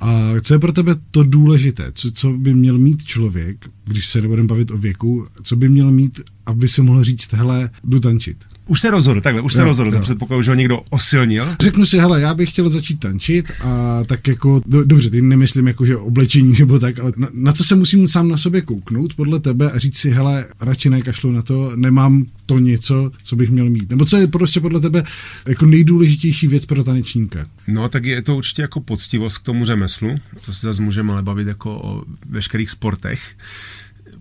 a 0.00 0.34
co 0.42 0.54
je 0.54 0.58
pro 0.58 0.72
tebe 0.72 0.96
to 1.10 1.24
důležité? 1.24 1.92
Co, 1.94 2.12
co 2.12 2.32
by 2.32 2.54
měl 2.54 2.78
mít 2.78 3.04
člověk, 3.04 3.66
když 3.86 4.06
se 4.06 4.22
nebudeme 4.22 4.48
bavit 4.48 4.70
o 4.70 4.78
věku, 4.78 5.26
co 5.42 5.56
by 5.56 5.68
měl 5.68 5.90
mít, 5.90 6.20
aby 6.46 6.68
si 6.68 6.82
mohl 6.82 7.04
říct, 7.04 7.32
hele, 7.32 7.70
jdu 7.84 8.00
tančit? 8.00 8.36
Už 8.66 8.80
se 8.80 8.90
rozhodl, 8.90 9.20
takhle, 9.20 9.42
už 9.42 9.52
se 9.52 9.60
jo, 9.60 9.66
rozhodl, 9.66 10.00
předpokladu, 10.00 10.42
že 10.42 10.50
ho 10.50 10.54
někdo 10.54 10.80
osilnil. 10.90 11.46
Řeknu 11.60 11.86
si, 11.86 11.98
hele, 11.98 12.20
já 12.20 12.34
bych 12.34 12.50
chtěl 12.50 12.70
začít 12.70 13.00
tančit 13.00 13.52
a 13.64 14.00
tak 14.06 14.28
jako, 14.28 14.60
do, 14.66 14.84
dobře, 14.84 15.10
ty 15.10 15.22
nemyslím 15.22 15.66
jako, 15.66 15.86
že 15.86 15.96
oblečení 15.96 16.56
nebo 16.58 16.78
tak, 16.78 16.98
ale 16.98 17.12
na, 17.16 17.28
na 17.32 17.52
co 17.52 17.64
se 17.64 17.74
musím 17.74 18.08
sám 18.08 18.28
na 18.28 18.36
sobě 18.36 18.60
kouknout 18.60 19.14
podle 19.14 19.40
tebe 19.40 19.70
a 19.70 19.78
říct 19.78 19.96
si, 19.96 20.10
hele, 20.10 20.46
radši 20.60 20.90
nekašlu 20.90 21.32
na 21.32 21.42
to, 21.42 21.72
nemám 21.76 22.26
to 22.46 22.58
něco, 22.58 23.10
co 23.22 23.36
bych 23.36 23.50
měl 23.50 23.70
mít. 23.70 23.90
Nebo 23.90 24.04
co 24.04 24.16
je 24.16 24.26
prostě 24.26 24.60
podle 24.60 24.80
tebe 24.80 25.04
jako 25.48 25.66
nejdůležitější 25.66 26.48
věc 26.48 26.66
pro 26.66 26.84
tanečníka? 26.84 27.46
No, 27.66 27.88
tak 27.88 28.04
je 28.04 28.22
to 28.22 28.36
určitě 28.36 28.62
jako 28.62 28.80
poctivost 28.80 29.38
k 29.38 29.42
tomu 29.42 29.64
řemeslu, 29.64 30.18
to 30.44 30.52
se 30.52 30.66
zase 30.66 30.82
můžeme 30.82 31.12
ale 31.12 31.22
bavit 31.22 31.48
jako 31.48 31.70
o 31.70 32.02
veškerých 32.28 32.70
sportech 32.70 33.36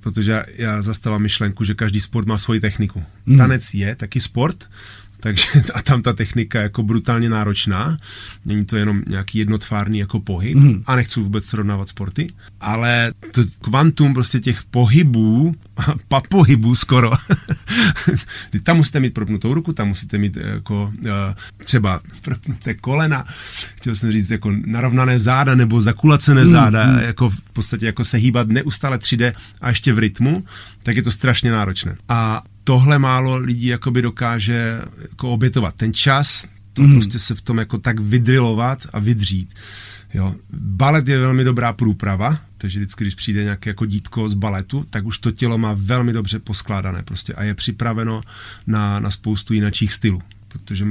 protože 0.06 0.46
já 0.56 0.82
zastávám 0.82 1.22
myšlenku, 1.22 1.64
že 1.64 1.74
každý 1.74 2.02
sport 2.02 2.28
má 2.28 2.38
svoji 2.38 2.60
techniku. 2.60 3.04
Mm. 3.26 3.38
Tanec 3.38 3.74
je 3.74 3.96
taky 3.96 4.22
sport, 4.22 4.70
takže 5.26 5.48
a 5.74 5.82
tam 5.82 6.02
ta 6.02 6.14
technika 6.14 6.60
je 6.60 6.64
jako 6.64 6.84
brutálně 6.84 7.30
náročná. 7.30 7.98
Není 8.46 8.66
to 8.66 8.78
jenom 8.78 9.02
nějaký 9.08 9.38
jednotvárný 9.38 10.00
jako 10.00 10.20
pohyb 10.20 10.58
mm. 10.58 10.84
a 10.86 10.96
nechci 10.96 11.20
vůbec 11.20 11.46
srovnávat 11.46 11.90
sporty, 11.90 12.28
ale 12.62 13.12
to 13.32 13.42
kvantum 13.62 14.14
prostě 14.14 14.40
těch 14.40 14.64
pohybů, 14.64 15.56
pohybů 16.30 16.76
skoro, 16.76 17.12
tam 18.64 18.78
musíte 18.78 19.00
mít 19.00 19.14
propnutou 19.14 19.54
ruku, 19.54 19.74
tam 19.74 19.88
musíte 19.88 20.18
mít 20.18 20.38
jako 20.38 20.94
uh, 21.00 21.12
třeba 21.58 22.00
propnuté 22.22 22.74
kolena, 22.74 23.26
chtěl 23.76 23.96
jsem 23.96 24.12
říct 24.12 24.30
jako 24.30 24.52
narovnané 24.66 25.20
záda 25.20 25.56
nebo 25.56 25.82
zakulacené 25.82 26.42
mm. 26.42 26.48
záda, 26.48 26.88
mm. 26.88 27.00
jako 27.00 27.30
v 27.30 27.42
podstatě 27.54 27.86
jako 27.86 28.04
se 28.04 28.18
hýbat 28.18 28.48
neustále 28.48 28.98
3D 28.98 29.34
a 29.62 29.70
ještě 29.70 29.94
v 29.94 30.00
rytmu, 30.00 30.44
tak 30.84 30.96
je 30.96 31.04
to 31.04 31.12
strašně 31.12 31.52
náročné. 31.52 31.96
A 32.10 32.44
tohle 32.66 33.00
málo 33.00 33.38
lidí 33.38 33.68
jakoby 33.68 34.02
dokáže 34.02 34.82
jako 35.02 35.32
obětovat. 35.32 35.76
Ten 35.76 35.94
čas, 35.94 36.48
to 36.74 36.82
mm. 36.82 36.92
prostě 36.92 37.20
se 37.20 37.36
v 37.36 37.42
tom 37.42 37.58
jako 37.58 37.78
tak 37.78 38.00
vydrilovat 38.00 38.88
a 38.94 39.00
vydřít. 39.00 39.54
Jo. 40.14 40.36
Balet 40.54 41.08
je 41.08 41.18
velmi 41.18 41.44
dobrá 41.44 41.74
průprava, 41.74 42.40
takže 42.58 42.80
vždycky, 42.80 43.04
když 43.04 43.16
přijde 43.16 43.44
nějaké 43.44 43.70
jako 43.70 43.86
dítko 43.86 44.30
z 44.30 44.34
baletu, 44.34 44.86
tak 44.90 45.06
už 45.06 45.20
to 45.20 45.32
tělo 45.32 45.58
má 45.58 45.76
velmi 45.78 46.14
dobře 46.14 46.40
poskládané 46.40 47.04
prostě 47.04 47.34
a 47.34 47.44
je 47.44 47.54
připraveno 47.54 48.22
na, 48.68 49.00
na 49.00 49.12
spoustu 49.12 49.54
jiných 49.54 49.94
stylů 49.94 50.22
protože 50.60 50.88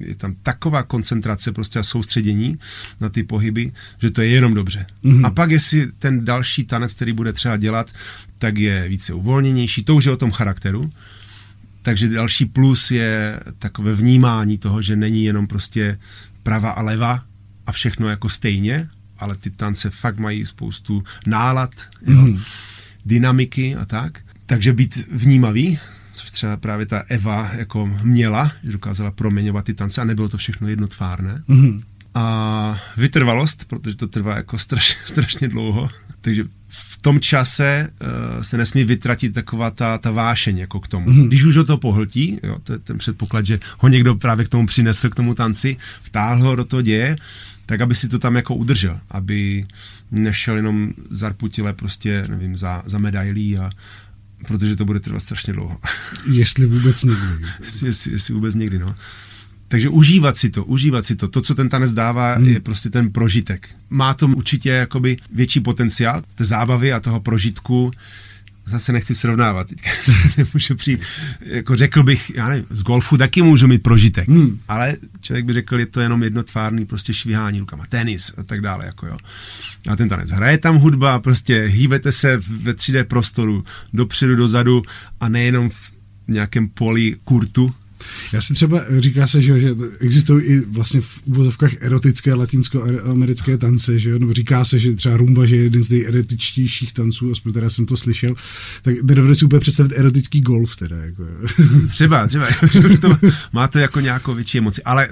je 0.00 0.14
tam 0.14 0.34
taková 0.42 0.82
koncentrace 0.82 1.52
prostě 1.52 1.78
a 1.78 1.82
soustředění 1.82 2.58
na 3.00 3.08
ty 3.08 3.22
pohyby, 3.22 3.72
že 3.98 4.10
to 4.10 4.20
je 4.22 4.28
jenom 4.28 4.54
dobře. 4.54 4.86
Mm-hmm. 5.04 5.26
A 5.26 5.30
pak 5.30 5.50
jestli 5.50 5.92
ten 5.98 6.24
další 6.24 6.64
tanec, 6.64 6.94
který 6.94 7.12
bude 7.12 7.32
třeba 7.32 7.56
dělat, 7.56 7.90
tak 8.38 8.58
je 8.58 8.88
více 8.88 9.14
uvolněnější, 9.14 9.84
to 9.84 9.96
už 9.96 10.04
je 10.04 10.12
o 10.12 10.16
tom 10.16 10.30
charakteru, 10.30 10.92
takže 11.82 12.08
další 12.08 12.44
plus 12.46 12.90
je 12.90 13.40
takové 13.58 13.94
vnímání 13.94 14.58
toho, 14.58 14.82
že 14.82 14.96
není 14.96 15.24
jenom 15.24 15.46
prostě 15.46 15.98
prava 16.42 16.70
a 16.70 16.82
leva 16.82 17.24
a 17.66 17.72
všechno 17.72 18.08
jako 18.08 18.28
stejně, 18.28 18.88
ale 19.18 19.36
ty 19.36 19.50
tance 19.50 19.90
fakt 19.90 20.18
mají 20.18 20.46
spoustu 20.46 21.04
nálad, 21.26 21.70
jo, 22.06 22.20
mm. 22.20 22.40
dynamiky 23.06 23.76
a 23.76 23.84
tak. 23.84 24.18
Takže 24.46 24.72
být 24.72 25.08
vnímavý, 25.12 25.78
což 26.20 26.30
třeba 26.30 26.56
právě 26.56 26.86
ta 26.86 27.04
Eva 27.08 27.50
jako 27.52 27.86
měla, 28.02 28.52
že 28.64 28.72
dokázala 28.72 29.10
proměňovat 29.10 29.64
ty 29.64 29.74
tance 29.74 30.00
a 30.00 30.04
nebylo 30.04 30.28
to 30.28 30.36
všechno 30.36 30.68
jednotvárné. 30.68 31.42
Mm. 31.48 31.82
A 32.14 32.80
vytrvalost, 32.96 33.64
protože 33.68 33.96
to 33.96 34.06
trvá 34.06 34.36
jako 34.36 34.58
strašně, 34.58 34.96
strašně 35.04 35.48
dlouho, 35.48 35.88
takže 36.20 36.44
v 36.68 37.02
tom 37.02 37.20
čase 37.20 37.88
uh, 38.00 38.42
se 38.42 38.56
nesmí 38.56 38.84
vytratit 38.84 39.34
taková 39.34 39.70
ta, 39.70 39.98
ta 39.98 40.10
vášeň 40.10 40.58
jako 40.58 40.80
k 40.80 40.88
tomu. 40.88 41.06
Mm-hmm. 41.06 41.26
Když 41.26 41.44
už 41.44 41.56
ho 41.56 41.64
to 41.64 41.78
pohltí, 41.78 42.38
jo, 42.42 42.58
to 42.62 42.72
je 42.72 42.78
ten 42.78 42.98
předpoklad, 42.98 43.46
že 43.46 43.60
ho 43.78 43.88
někdo 43.88 44.14
právě 44.14 44.44
k 44.44 44.48
tomu 44.48 44.66
přinesl, 44.66 45.08
k 45.10 45.14
tomu 45.14 45.34
tanci, 45.34 45.76
vtáhl 46.02 46.42
ho 46.42 46.56
do 46.56 46.64
toho 46.64 46.82
děje, 46.82 47.16
tak 47.66 47.80
aby 47.80 47.94
si 47.94 48.08
to 48.08 48.18
tam 48.18 48.36
jako 48.36 48.54
udržel, 48.54 49.00
aby 49.10 49.66
nešel 50.10 50.56
jenom 50.56 50.92
zarputile 51.10 51.72
prostě, 51.72 52.24
nevím, 52.28 52.56
za, 52.56 52.82
za 52.86 52.98
medailí 52.98 53.58
a, 53.58 53.70
protože 54.46 54.76
to 54.76 54.84
bude 54.84 55.00
trvat 55.00 55.20
strašně 55.20 55.52
dlouho. 55.52 55.78
Jestli 56.30 56.66
vůbec 56.66 57.04
někdy. 57.04 57.26
jestli, 57.86 58.12
jestli 58.12 58.34
vůbec 58.34 58.54
někdy, 58.54 58.78
no. 58.78 58.94
Takže 59.68 59.88
užívat 59.88 60.36
si 60.36 60.50
to, 60.50 60.64
užívat 60.64 61.06
si 61.06 61.16
to. 61.16 61.28
To, 61.28 61.42
co 61.42 61.54
ten 61.54 61.68
tanec 61.68 61.92
dává, 61.92 62.34
hmm. 62.34 62.48
je 62.48 62.60
prostě 62.60 62.90
ten 62.90 63.12
prožitek. 63.12 63.68
Má 63.90 64.14
to 64.14 64.26
určitě 64.26 64.68
jakoby 64.68 65.16
větší 65.32 65.60
potenciál 65.60 66.22
té 66.34 66.44
zábavy 66.44 66.92
a 66.92 67.00
toho 67.00 67.20
prožitku, 67.20 67.90
zase 68.70 68.92
nechci 68.92 69.14
srovnávat, 69.14 69.68
teď 69.68 69.78
nemůžu 70.36 70.74
přijít, 70.74 71.00
jako 71.40 71.76
řekl 71.76 72.02
bych, 72.02 72.32
já 72.34 72.48
nevím, 72.48 72.66
z 72.70 72.82
golfu 72.82 73.16
taky 73.16 73.42
můžu 73.42 73.66
mít 73.66 73.82
prožitek, 73.82 74.28
hmm. 74.28 74.58
ale 74.68 74.96
člověk 75.20 75.44
by 75.44 75.52
řekl, 75.52 75.78
je 75.78 75.86
to 75.86 76.00
jenom 76.00 76.22
jednotvárný 76.22 76.86
prostě 76.86 77.14
švihání 77.14 77.60
rukama, 77.60 77.86
tenis 77.86 78.32
a 78.36 78.42
tak 78.42 78.60
dále, 78.60 78.86
jako 78.86 79.06
jo. 79.06 79.16
A 79.88 79.96
ten 79.96 80.08
tanec, 80.08 80.30
hraje 80.30 80.58
tam 80.58 80.76
hudba, 80.76 81.18
prostě 81.18 81.64
hýbete 81.64 82.12
se 82.12 82.36
ve 82.36 82.72
3D 82.72 83.04
prostoru, 83.04 83.64
dopředu, 83.92 84.36
dozadu 84.36 84.82
a 85.20 85.28
nejenom 85.28 85.70
v 85.70 85.92
nějakém 86.28 86.68
poli 86.68 87.16
kurtu, 87.24 87.74
já 88.32 88.40
si 88.40 88.54
třeba, 88.54 88.80
říká 88.98 89.26
se, 89.26 89.42
že, 89.42 89.60
že 89.60 89.74
existují 90.00 90.44
i 90.44 90.60
vlastně 90.60 91.00
v 91.00 91.20
úvozovkách 91.24 91.70
erotické 91.80 92.34
latinsko-americké 92.34 93.58
tance, 93.58 93.98
že 93.98 94.18
nebo 94.18 94.32
říká 94.32 94.64
se, 94.64 94.78
že 94.78 94.94
třeba 94.94 95.16
rumba, 95.16 95.46
že 95.46 95.56
je 95.56 95.62
jeden 95.62 95.82
z 95.82 95.90
nejerotičtějších 95.90 96.92
tanců, 96.92 97.30
aspoň 97.30 97.52
teda 97.52 97.70
jsem 97.70 97.86
to 97.86 97.96
slyšel, 97.96 98.34
tak 98.82 99.02
nedovedu 99.02 99.34
si 99.34 99.44
úplně 99.44 99.60
představit 99.60 99.92
erotický 99.96 100.40
golf 100.40 100.76
teda. 100.76 100.96
Jako. 100.96 101.26
Třeba, 101.88 102.26
třeba, 102.26 102.46
to, 103.00 103.16
má 103.52 103.68
to 103.68 103.78
jako 103.78 104.00
nějakou 104.00 104.34
větší 104.34 104.58
emoci, 104.58 104.82
ale 104.82 105.08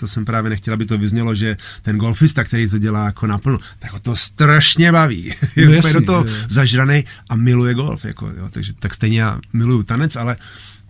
to 0.00 0.06
jsem 0.06 0.24
právě 0.24 0.50
nechtěl, 0.50 0.74
aby 0.74 0.86
to 0.86 0.98
vyznělo, 0.98 1.34
že 1.34 1.56
ten 1.82 1.96
golfista, 1.96 2.44
který 2.44 2.68
to 2.68 2.78
dělá 2.78 3.04
jako 3.04 3.26
naplno, 3.26 3.58
tak 3.78 3.92
ho 3.92 3.98
to 3.98 4.16
strašně 4.16 4.92
baví. 4.92 5.34
Je 5.56 5.66
no 5.66 5.72
jasně, 5.72 5.92
do 5.92 6.02
toho 6.02 6.24
zažraný 6.48 7.04
a 7.28 7.36
miluje 7.36 7.74
golf. 7.74 8.04
Jako, 8.04 8.26
jo, 8.26 8.48
takže 8.50 8.72
tak 8.78 8.94
stejně 8.94 9.20
já 9.20 9.40
miluju 9.52 9.82
tanec, 9.82 10.16
ale 10.16 10.36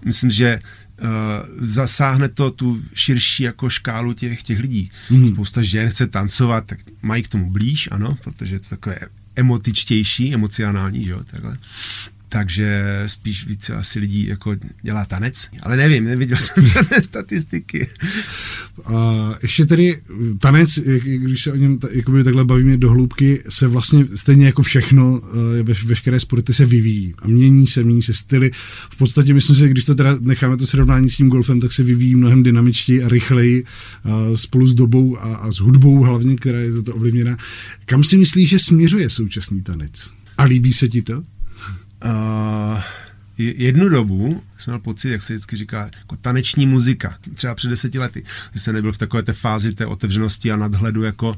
myslím, 0.05 0.31
že 0.31 0.61
zasáhne 1.59 2.29
to 2.29 2.51
tu 2.51 2.83
širší 2.95 3.43
jako 3.43 3.71
škálu 3.71 4.13
těch, 4.13 4.43
těch 4.43 4.59
lidí. 4.59 4.91
Mm. 5.11 5.27
Spousta 5.27 5.63
žen 5.63 5.91
chce 5.91 6.07
tancovat, 6.07 6.67
tak 6.67 6.79
mají 7.03 7.23
k 7.23 7.29
tomu 7.29 7.51
blíž, 7.51 7.89
ano, 7.93 8.17
protože 8.25 8.55
je 8.55 8.61
to 8.61 8.69
takové 8.69 8.99
emotičtější, 9.37 10.35
emocionální, 10.35 11.05
že 11.05 11.11
jo, 11.11 11.25
takhle 11.25 11.59
takže 12.35 12.83
spíš 13.07 13.47
více 13.47 13.75
asi 13.75 13.99
lidí 13.99 14.27
jako 14.27 14.57
dělá 14.83 15.05
tanec, 15.05 15.49
ale 15.63 15.77
nevím, 15.77 16.05
neviděl 16.05 16.39
jsem 16.39 16.67
žádné 16.69 17.03
statistiky. 17.03 17.89
A 18.85 18.95
ještě 19.43 19.67
tedy 19.67 20.03
tanec, 20.39 20.79
když 21.05 21.43
se 21.43 21.53
o 21.53 21.57
něm 21.57 21.79
jakoby 21.91 22.25
takhle 22.25 22.45
bavíme 22.45 22.77
do 22.77 22.91
hloubky, 22.91 23.43
se 23.49 23.69
vlastně 23.69 24.07
stejně 24.15 24.47
jako 24.47 24.63
všechno, 24.63 25.23
eh, 25.59 25.63
ve, 25.63 25.75
veškeré 25.85 26.21
sporty 26.21 26.53
se 26.53 26.67
vyvíjí 26.67 27.15
a 27.19 27.29
mění 27.29 27.67
se, 27.67 27.85
mění 27.85 28.03
se 28.03 28.15
styly. 28.15 28.51
V 28.91 28.97
podstatě 28.97 29.35
myslím 29.35 29.57
si, 29.57 29.69
když 29.69 29.85
to 29.85 29.95
teda 29.95 30.17
necháme 30.21 30.57
to 30.57 30.67
srovnání 30.67 31.09
s 31.09 31.17
tím 31.17 31.29
golfem, 31.29 31.61
tak 31.61 31.73
se 31.73 31.83
vyvíjí 31.83 32.15
mnohem 32.15 32.43
dynamičtěji 32.43 33.03
a 33.03 33.09
rychleji 33.09 33.65
a 34.05 34.27
eh, 34.33 34.37
spolu 34.37 34.67
s 34.67 34.75
dobou 34.75 35.19
a, 35.19 35.37
a 35.37 35.53
s 35.53 35.57
hudbou 35.57 36.03
hlavně, 36.03 36.37
která 36.37 36.59
je 36.59 36.73
toto 36.73 36.95
ovlivněna. 36.95 37.37
Kam 37.85 38.05
si 38.05 38.17
myslíš, 38.17 38.49
že 38.49 38.59
směřuje 38.59 39.11
současný 39.11 39.63
tanec? 39.63 40.11
A 40.39 40.45
líbí 40.45 40.73
se 40.73 40.89
ti 40.89 41.03
to? 41.03 41.34
Uh, 42.05 42.81
jednu 43.39 43.89
dobu 43.89 44.43
jsem 44.59 44.73
měl 44.73 44.81
pocit, 44.81 45.11
jak 45.11 45.23
se 45.23 45.33
vždycky 45.33 45.57
říká, 45.57 45.91
jako 45.99 46.17
taneční 46.17 46.67
muzika, 46.67 47.17
třeba 47.35 47.55
před 47.55 47.69
deseti 47.69 47.99
lety, 47.99 48.25
že 48.55 48.61
jsem 48.61 48.75
nebyl 48.75 48.93
v 48.93 48.99
takové 48.99 49.23
té 49.23 49.33
fázi 49.33 49.75
té 49.75 49.87
otevřenosti 49.87 50.53
a 50.53 50.57
nadhledu, 50.57 51.03
jako 51.03 51.37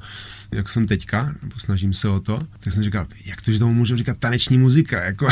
jak 0.52 0.68
jsem 0.68 0.86
teďka, 0.86 1.34
nebo 1.42 1.58
snažím 1.58 1.92
se 1.92 2.08
o 2.08 2.20
to, 2.20 2.42
tak 2.60 2.72
jsem 2.72 2.82
říkal, 2.82 3.06
jak 3.24 3.42
to, 3.42 3.52
že 3.52 3.58
tomu 3.58 3.74
můžu 3.74 3.96
říkat 3.96 4.18
taneční 4.18 4.58
muzika, 4.58 5.04
jako. 5.04 5.28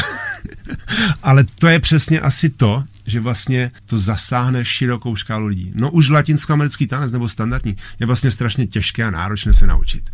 Ale 1.23 1.45
to 1.59 1.69
je 1.69 1.81
přesně 1.81 2.21
asi 2.21 2.51
to, 2.51 2.85
že 3.07 3.21
vlastně 3.21 3.71
to 3.87 3.99
zasáhne 3.99 4.65
širokou 4.65 5.17
škálu 5.17 5.47
lidí. 5.47 5.73
No 5.75 5.91
už 5.91 6.09
latinskoamerický 6.09 6.87
tanec 6.87 7.13
nebo 7.13 7.29
standardní 7.29 7.77
je 8.01 8.07
vlastně 8.07 8.31
strašně 8.31 8.67
těžké 8.67 9.05
a 9.05 9.11
náročné 9.11 9.53
se 9.53 9.67
naučit. 9.67 10.11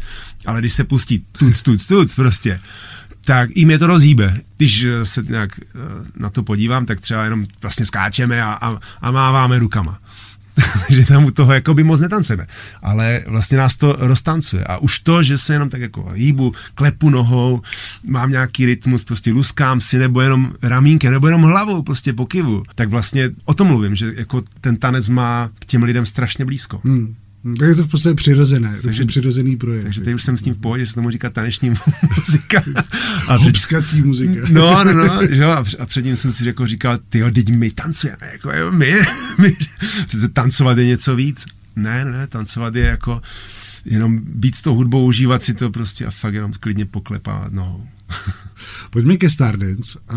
Ale 0.46 0.60
když 0.60 0.72
se 0.72 0.84
pustí 0.84 1.26
tuc, 1.32 1.62
tuc, 1.62 1.86
tuc 1.86 2.14
prostě, 2.14 2.60
tak 3.24 3.50
i 3.54 3.64
mě 3.64 3.78
to 3.78 3.86
rozhýbe. 3.86 4.40
Když 4.56 4.84
eh, 4.84 5.04
se 5.04 5.22
nějak 5.28 5.60
eh, 5.60 5.64
na 6.16 6.30
to 6.30 6.42
podívám, 6.42 6.86
tak 6.86 7.00
třeba 7.00 7.24
jenom 7.24 7.44
vlastně 7.62 7.86
skáčeme 7.86 8.42
a, 8.42 8.52
a, 8.52 8.78
a 9.00 9.10
máváme 9.10 9.58
rukama. 9.58 9.98
že 10.90 11.06
tam 11.06 11.24
u 11.24 11.30
toho 11.30 11.52
jako 11.52 11.74
by 11.74 11.82
moc 11.82 12.00
netancujeme. 12.00 12.46
Ale 12.82 13.22
vlastně 13.26 13.58
nás 13.58 13.76
to 13.76 13.96
roztancuje. 13.98 14.64
A 14.64 14.78
už 14.78 14.98
to, 14.98 15.22
že 15.22 15.38
se 15.38 15.52
jenom 15.52 15.68
tak 15.68 15.80
jako 15.80 16.10
hýbu, 16.14 16.52
klepu 16.74 17.10
nohou, 17.10 17.62
mám 18.08 18.30
nějaký 18.30 18.66
rytmus, 18.66 19.04
prostě 19.04 19.32
luskám 19.32 19.80
si, 19.80 19.98
nebo 19.98 20.20
jenom 20.20 20.52
ramínkem, 20.62 21.12
nebo 21.12 21.26
jenom 21.26 21.42
hlavou, 21.42 21.82
prostě 21.82 22.12
pokyvu, 22.12 22.62
tak 22.74 22.88
vlastně 22.88 23.30
o 23.44 23.54
tom 23.54 23.66
mluvím, 23.66 23.94
že 23.94 24.12
jako 24.16 24.42
ten 24.60 24.76
tanec 24.76 25.08
má 25.08 25.50
k 25.58 25.64
těm 25.64 25.82
lidem 25.82 26.06
strašně 26.06 26.44
blízko. 26.44 26.80
Hmm. 26.84 27.14
Tak 27.58 27.68
je 27.68 27.74
to 27.74 27.84
v 27.84 27.88
podstatě 27.88 28.14
přirozené, 28.14 28.78
takže, 28.82 29.04
přirozený 29.04 29.56
projekt. 29.56 29.82
Takže 29.82 30.00
teď 30.00 30.14
už 30.14 30.22
jsem 30.22 30.38
s 30.38 30.42
tím 30.42 30.54
v 30.54 30.58
pohodě, 30.58 30.86
se 30.86 30.94
tomu 30.94 31.10
říká 31.10 31.30
taneční 31.30 31.70
muzika. 32.16 32.62
A 33.28 33.36
Hopskací 33.36 34.02
muzika. 34.02 34.40
No, 34.50 34.84
no, 34.84 34.92
no, 34.92 35.20
že 35.30 35.42
jo, 35.42 35.50
a 35.78 35.86
předtím 35.86 36.16
jsem 36.16 36.32
si 36.32 36.46
jako 36.46 36.66
říkal, 36.66 36.98
ty 37.08 37.32
teď 37.32 37.48
my 37.48 37.70
tancujeme, 37.70 38.28
jako 38.32 38.52
jo, 38.52 38.72
my, 38.72 38.94
my, 39.38 39.56
tancovat 40.32 40.78
je 40.78 40.86
něco 40.86 41.16
víc. 41.16 41.46
Ne, 41.76 42.04
ne, 42.04 42.26
tancovat 42.26 42.74
je 42.74 42.84
jako 42.84 43.22
jenom 43.84 44.20
být 44.24 44.56
s 44.56 44.62
tou 44.62 44.74
hudbou, 44.74 45.06
užívat 45.06 45.42
si 45.42 45.54
to 45.54 45.70
prostě 45.70 46.06
a 46.06 46.10
fakt 46.10 46.34
jenom 46.34 46.52
klidně 46.60 46.86
poklepávat 46.86 47.52
nohou. 47.52 47.86
Pojďme 48.90 49.16
ke 49.16 49.30
Stardance. 49.30 49.98
A 50.08 50.16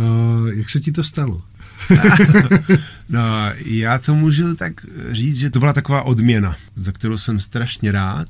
jak 0.53 0.69
se 0.69 0.79
ti 0.79 0.91
to 0.91 1.03
stalo? 1.03 1.41
no, 3.09 3.21
já 3.65 3.97
to 3.97 4.15
můžu 4.15 4.55
tak 4.55 4.85
říct, 5.11 5.37
že 5.37 5.49
to 5.49 5.59
byla 5.59 5.73
taková 5.73 6.01
odměna, 6.01 6.55
za 6.75 6.91
kterou 6.91 7.17
jsem 7.17 7.39
strašně 7.39 7.91
rád, 7.91 8.27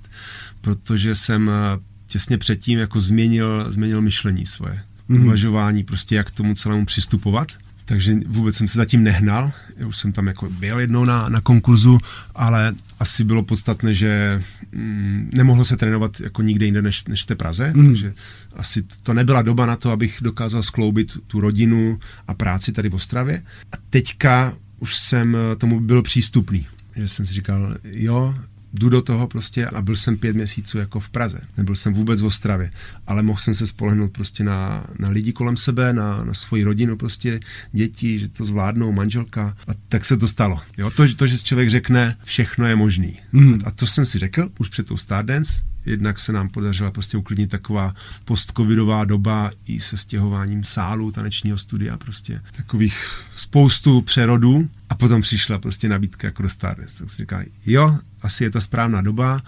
protože 0.61 1.15
jsem 1.15 1.49
eh, 1.49 1.79
těsně 2.07 2.37
předtím 2.37 2.79
jako 2.79 2.99
změnil, 2.99 3.71
změnil 3.71 4.01
myšlení 4.01 4.45
svoje. 4.45 4.81
Mm-hmm. 5.09 5.23
Uvažování, 5.23 5.83
prostě 5.83 6.15
jak 6.15 6.27
k 6.27 6.35
tomu 6.35 6.55
celému 6.55 6.85
přistupovat. 6.85 7.47
Takže 7.85 8.15
vůbec 8.27 8.55
jsem 8.55 8.67
se 8.67 8.77
zatím 8.77 9.03
nehnal. 9.03 9.51
Já 9.77 9.87
už 9.87 9.97
jsem 9.97 10.11
tam 10.11 10.27
jako 10.27 10.49
byl 10.49 10.79
jednou 10.79 11.05
na, 11.05 11.29
na 11.29 11.41
konkurzu, 11.41 11.99
ale 12.35 12.73
asi 13.03 13.23
bylo 13.23 13.43
podstatné, 13.43 13.95
že 13.95 14.41
mm, 14.71 15.29
nemohlo 15.33 15.65
se 15.65 15.77
trénovat 15.77 16.19
jako 16.19 16.41
nikde 16.41 16.65
jinde 16.65 16.81
než, 16.81 17.05
než 17.05 17.23
v 17.23 17.25
té 17.25 17.35
Praze, 17.35 17.73
mm. 17.75 17.85
takže 17.85 18.13
asi 18.55 18.83
to 19.03 19.13
nebyla 19.13 19.41
doba 19.41 19.65
na 19.65 19.75
to, 19.75 19.91
abych 19.91 20.17
dokázal 20.21 20.63
skloubit 20.63 21.17
tu 21.27 21.39
rodinu 21.39 21.99
a 22.27 22.33
práci 22.33 22.71
tady 22.71 22.89
v 22.89 22.95
Ostravě. 22.95 23.43
A 23.71 23.77
teďka 23.89 24.55
už 24.79 24.95
jsem 24.95 25.35
eh, 25.35 25.55
tomu 25.55 25.79
byl 25.79 26.01
přístupný. 26.01 26.67
Že 26.95 27.07
jsem 27.07 27.25
si 27.25 27.33
říkal, 27.33 27.75
jo, 27.83 28.35
jdu 28.73 28.89
do 28.89 29.01
toho 29.01 29.27
prostě 29.27 29.65
a 29.65 29.81
byl 29.81 29.95
jsem 29.95 30.17
pět 30.17 30.35
měsíců 30.35 30.77
jako 30.77 30.99
v 30.99 31.09
Praze. 31.09 31.41
Nebyl 31.57 31.75
jsem 31.75 31.93
vůbec 31.93 32.21
v 32.21 32.25
Ostravě, 32.25 32.71
ale 33.07 33.23
mohl 33.23 33.39
jsem 33.39 33.55
se 33.55 33.67
spolehnout 33.67 34.11
prostě 34.11 34.43
na, 34.43 34.87
na 34.99 35.09
lidi 35.09 35.33
kolem 35.33 35.57
sebe, 35.57 35.93
na, 35.93 36.23
na 36.23 36.33
svoji 36.33 36.63
rodinu 36.63 36.97
prostě, 36.97 37.39
děti, 37.71 38.19
že 38.19 38.29
to 38.29 38.45
zvládnou, 38.45 38.91
manželka. 38.91 39.57
A 39.67 39.71
tak 39.89 40.05
se 40.05 40.17
to 40.17 40.27
stalo. 40.27 40.59
Jo, 40.77 40.91
to, 40.91 41.15
to 41.15 41.27
že 41.27 41.37
člověk 41.37 41.69
řekne, 41.69 42.17
všechno 42.23 42.67
je 42.67 42.75
možný. 42.75 43.19
Mm. 43.31 43.59
A 43.65 43.71
to 43.71 43.87
jsem 43.87 44.05
si 44.05 44.19
řekl 44.19 44.49
už 44.59 44.69
před 44.69 44.87
tou 44.87 44.97
Stardance, 44.97 45.72
Jednak 45.85 46.19
se 46.19 46.31
nám 46.31 46.49
podařila 46.49 46.91
prostě 46.91 47.17
uklidnit 47.17 47.49
taková 47.49 47.95
postcovidová 48.25 49.05
doba 49.05 49.51
i 49.65 49.79
se 49.79 49.97
stěhováním 49.97 50.63
sálu 50.63 51.11
tanečního 51.11 51.57
studia, 51.57 51.97
prostě 51.97 52.41
takových 52.57 53.23
spoustu 53.35 54.01
přerodů. 54.01 54.69
A 54.89 54.95
potom 54.95 55.21
přišla 55.21 55.59
prostě 55.59 55.89
nabídka 55.89 56.27
jako 56.27 56.43
do 56.43 56.49
Stardust. 56.49 56.99
Tak 56.99 57.09
si 57.09 57.17
říká, 57.17 57.43
jo, 57.65 57.97
asi 58.21 58.43
je 58.43 58.49
to 58.49 58.61
správná 58.61 59.01
doba 59.01 59.41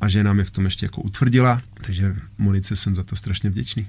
a 0.00 0.08
že 0.08 0.24
nám 0.24 0.38
je 0.38 0.44
v 0.44 0.50
tom 0.50 0.64
ještě 0.64 0.86
jako 0.86 1.02
utvrdila, 1.02 1.62
takže 1.74 2.16
Monice 2.38 2.76
jsem 2.76 2.94
za 2.94 3.04
to 3.04 3.16
strašně 3.16 3.50
vděčný. 3.50 3.88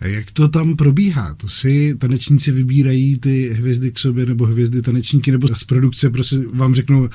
A 0.00 0.06
jak 0.06 0.30
to 0.30 0.48
tam 0.48 0.76
probíhá? 0.76 1.34
To 1.34 1.48
si 1.48 1.94
tanečníci 1.98 2.52
vybírají 2.52 3.18
ty 3.18 3.50
hvězdy 3.54 3.90
k 3.92 3.98
sobě, 3.98 4.26
nebo 4.26 4.46
hvězdy 4.46 4.82
tanečníky, 4.82 5.32
nebo 5.32 5.48
z 5.54 5.64
produkce 5.64 6.10
prostě 6.10 6.36
vám 6.52 6.74
řeknou, 6.74 7.08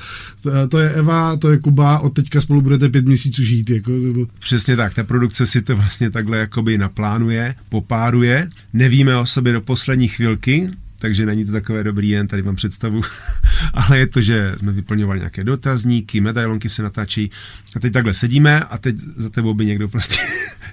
to, 0.69 0.79
je 0.79 0.89
Eva, 0.89 1.37
to 1.37 1.49
je 1.49 1.57
Kuba, 1.57 1.99
od 1.99 2.09
teďka 2.09 2.41
spolu 2.41 2.61
budete 2.61 2.89
pět 2.89 3.05
měsíců 3.05 3.43
žít. 3.43 3.69
Jako, 3.69 3.91
nebo... 3.91 4.27
Přesně 4.39 4.75
tak, 4.75 4.93
ta 4.93 5.03
produkce 5.03 5.47
si 5.47 5.61
to 5.61 5.75
vlastně 5.75 6.09
takhle 6.09 6.37
jakoby 6.37 6.77
naplánuje, 6.77 7.55
popáruje, 7.69 8.49
nevíme 8.73 9.17
o 9.17 9.25
sobě 9.25 9.53
do 9.53 9.61
poslední 9.61 10.07
chvilky, 10.07 10.69
takže 10.99 11.25
není 11.25 11.45
to 11.45 11.51
takové 11.51 11.83
dobrý, 11.83 12.09
jen 12.09 12.27
tady 12.27 12.41
mám 12.41 12.55
představu, 12.55 13.01
ale 13.73 13.99
je 13.99 14.07
to, 14.07 14.21
že 14.21 14.55
jsme 14.57 14.71
vyplňovali 14.71 15.19
nějaké 15.19 15.43
dotazníky, 15.43 16.21
medailonky 16.21 16.69
se 16.69 16.83
natáčí 16.83 17.31
a 17.75 17.79
teď 17.79 17.93
takhle 17.93 18.13
sedíme 18.13 18.59
a 18.59 18.77
teď 18.77 18.95
za 18.97 19.29
tebou 19.29 19.53
by 19.53 19.65
někdo 19.65 19.87
prostě 19.87 20.17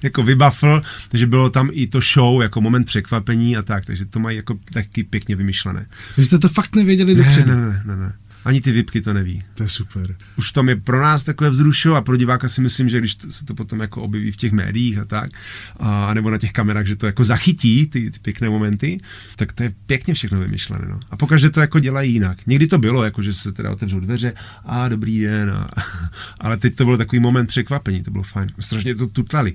jako 0.05 0.23
vybafl, 0.23 0.83
takže 1.09 1.27
bylo 1.27 1.51
tam 1.51 1.71
i 1.73 1.87
to 1.87 2.01
show 2.15 2.43
jako 2.43 2.61
moment 2.61 2.85
překvapení 2.85 3.57
a 3.57 3.63
tak, 3.63 3.85
takže 3.85 4.05
to 4.05 4.19
mají 4.19 4.37
jako 4.37 4.59
taky 4.73 5.05
pěkně 5.05 5.37
vymyšlené. 5.37 5.87
Vy 6.17 6.25
jste 6.25 6.39
to 6.39 6.49
fakt 6.49 6.77
nevěděli 6.77 7.15
ne, 7.15 7.25
dopředu? 7.25 7.51
Ne, 7.51 7.57
ne, 7.57 7.83
ne, 7.85 7.97
ne. 7.97 8.13
Ani 8.45 8.61
ty 8.61 8.73
vypky 8.73 9.01
to 9.01 9.13
neví. 9.13 9.45
To 9.55 9.63
je 9.63 9.69
super. 9.69 10.17
Už 10.37 10.53
to 10.53 10.65
je 10.69 10.77
pro 10.77 11.03
nás 11.03 11.25
takové 11.25 11.51
vzrušo 11.51 11.95
a 11.95 12.03
pro 12.03 12.17
diváka 12.17 12.49
si 12.49 12.61
myslím, 12.61 12.89
že 12.89 12.99
když 12.99 13.17
se 13.29 13.45
to 13.45 13.55
potom 13.55 13.81
jako 13.81 14.03
objeví 14.03 14.33
v 14.33 14.37
těch 14.37 14.53
médiích 14.53 14.99
a 14.99 15.05
tak, 15.05 15.31
a 15.77 16.15
nebo 16.15 16.31
na 16.31 16.39
těch 16.39 16.53
kamerách, 16.53 16.87
že 16.87 16.97
to 16.97 17.07
jako 17.07 17.25
zachytí 17.25 17.87
ty, 17.87 18.11
ty 18.11 18.19
pěkné 18.19 18.51
momenty, 18.51 19.01
tak 19.37 19.53
to 19.53 19.63
je 19.63 19.75
pěkně 19.87 20.15
všechno 20.15 20.41
vymyšlené. 20.41 20.89
No. 20.89 21.01
A 21.11 21.17
pokaždé 21.17 21.51
to 21.51 21.61
jako 21.61 21.79
dělají 21.79 22.13
jinak. 22.13 22.47
Někdy 22.47 22.67
to 22.67 22.79
bylo, 22.79 23.05
jako 23.05 23.23
že 23.23 23.33
se 23.33 23.53
teda 23.53 23.71
otevřou 23.71 24.01
dveře 24.01 24.33
a 24.65 24.89
dobrý 24.89 25.21
den. 25.21 25.51
A, 25.51 25.69
ale 26.41 26.57
teď 26.57 26.75
to 26.75 26.85
byl 26.85 26.97
takový 26.97 27.21
moment 27.21 27.47
překvapení, 27.47 28.03
to 28.03 28.11
bylo 28.11 28.25
fajn. 28.25 28.49
Strašně 28.61 28.95
to 28.95 29.07
tutlali. 29.07 29.55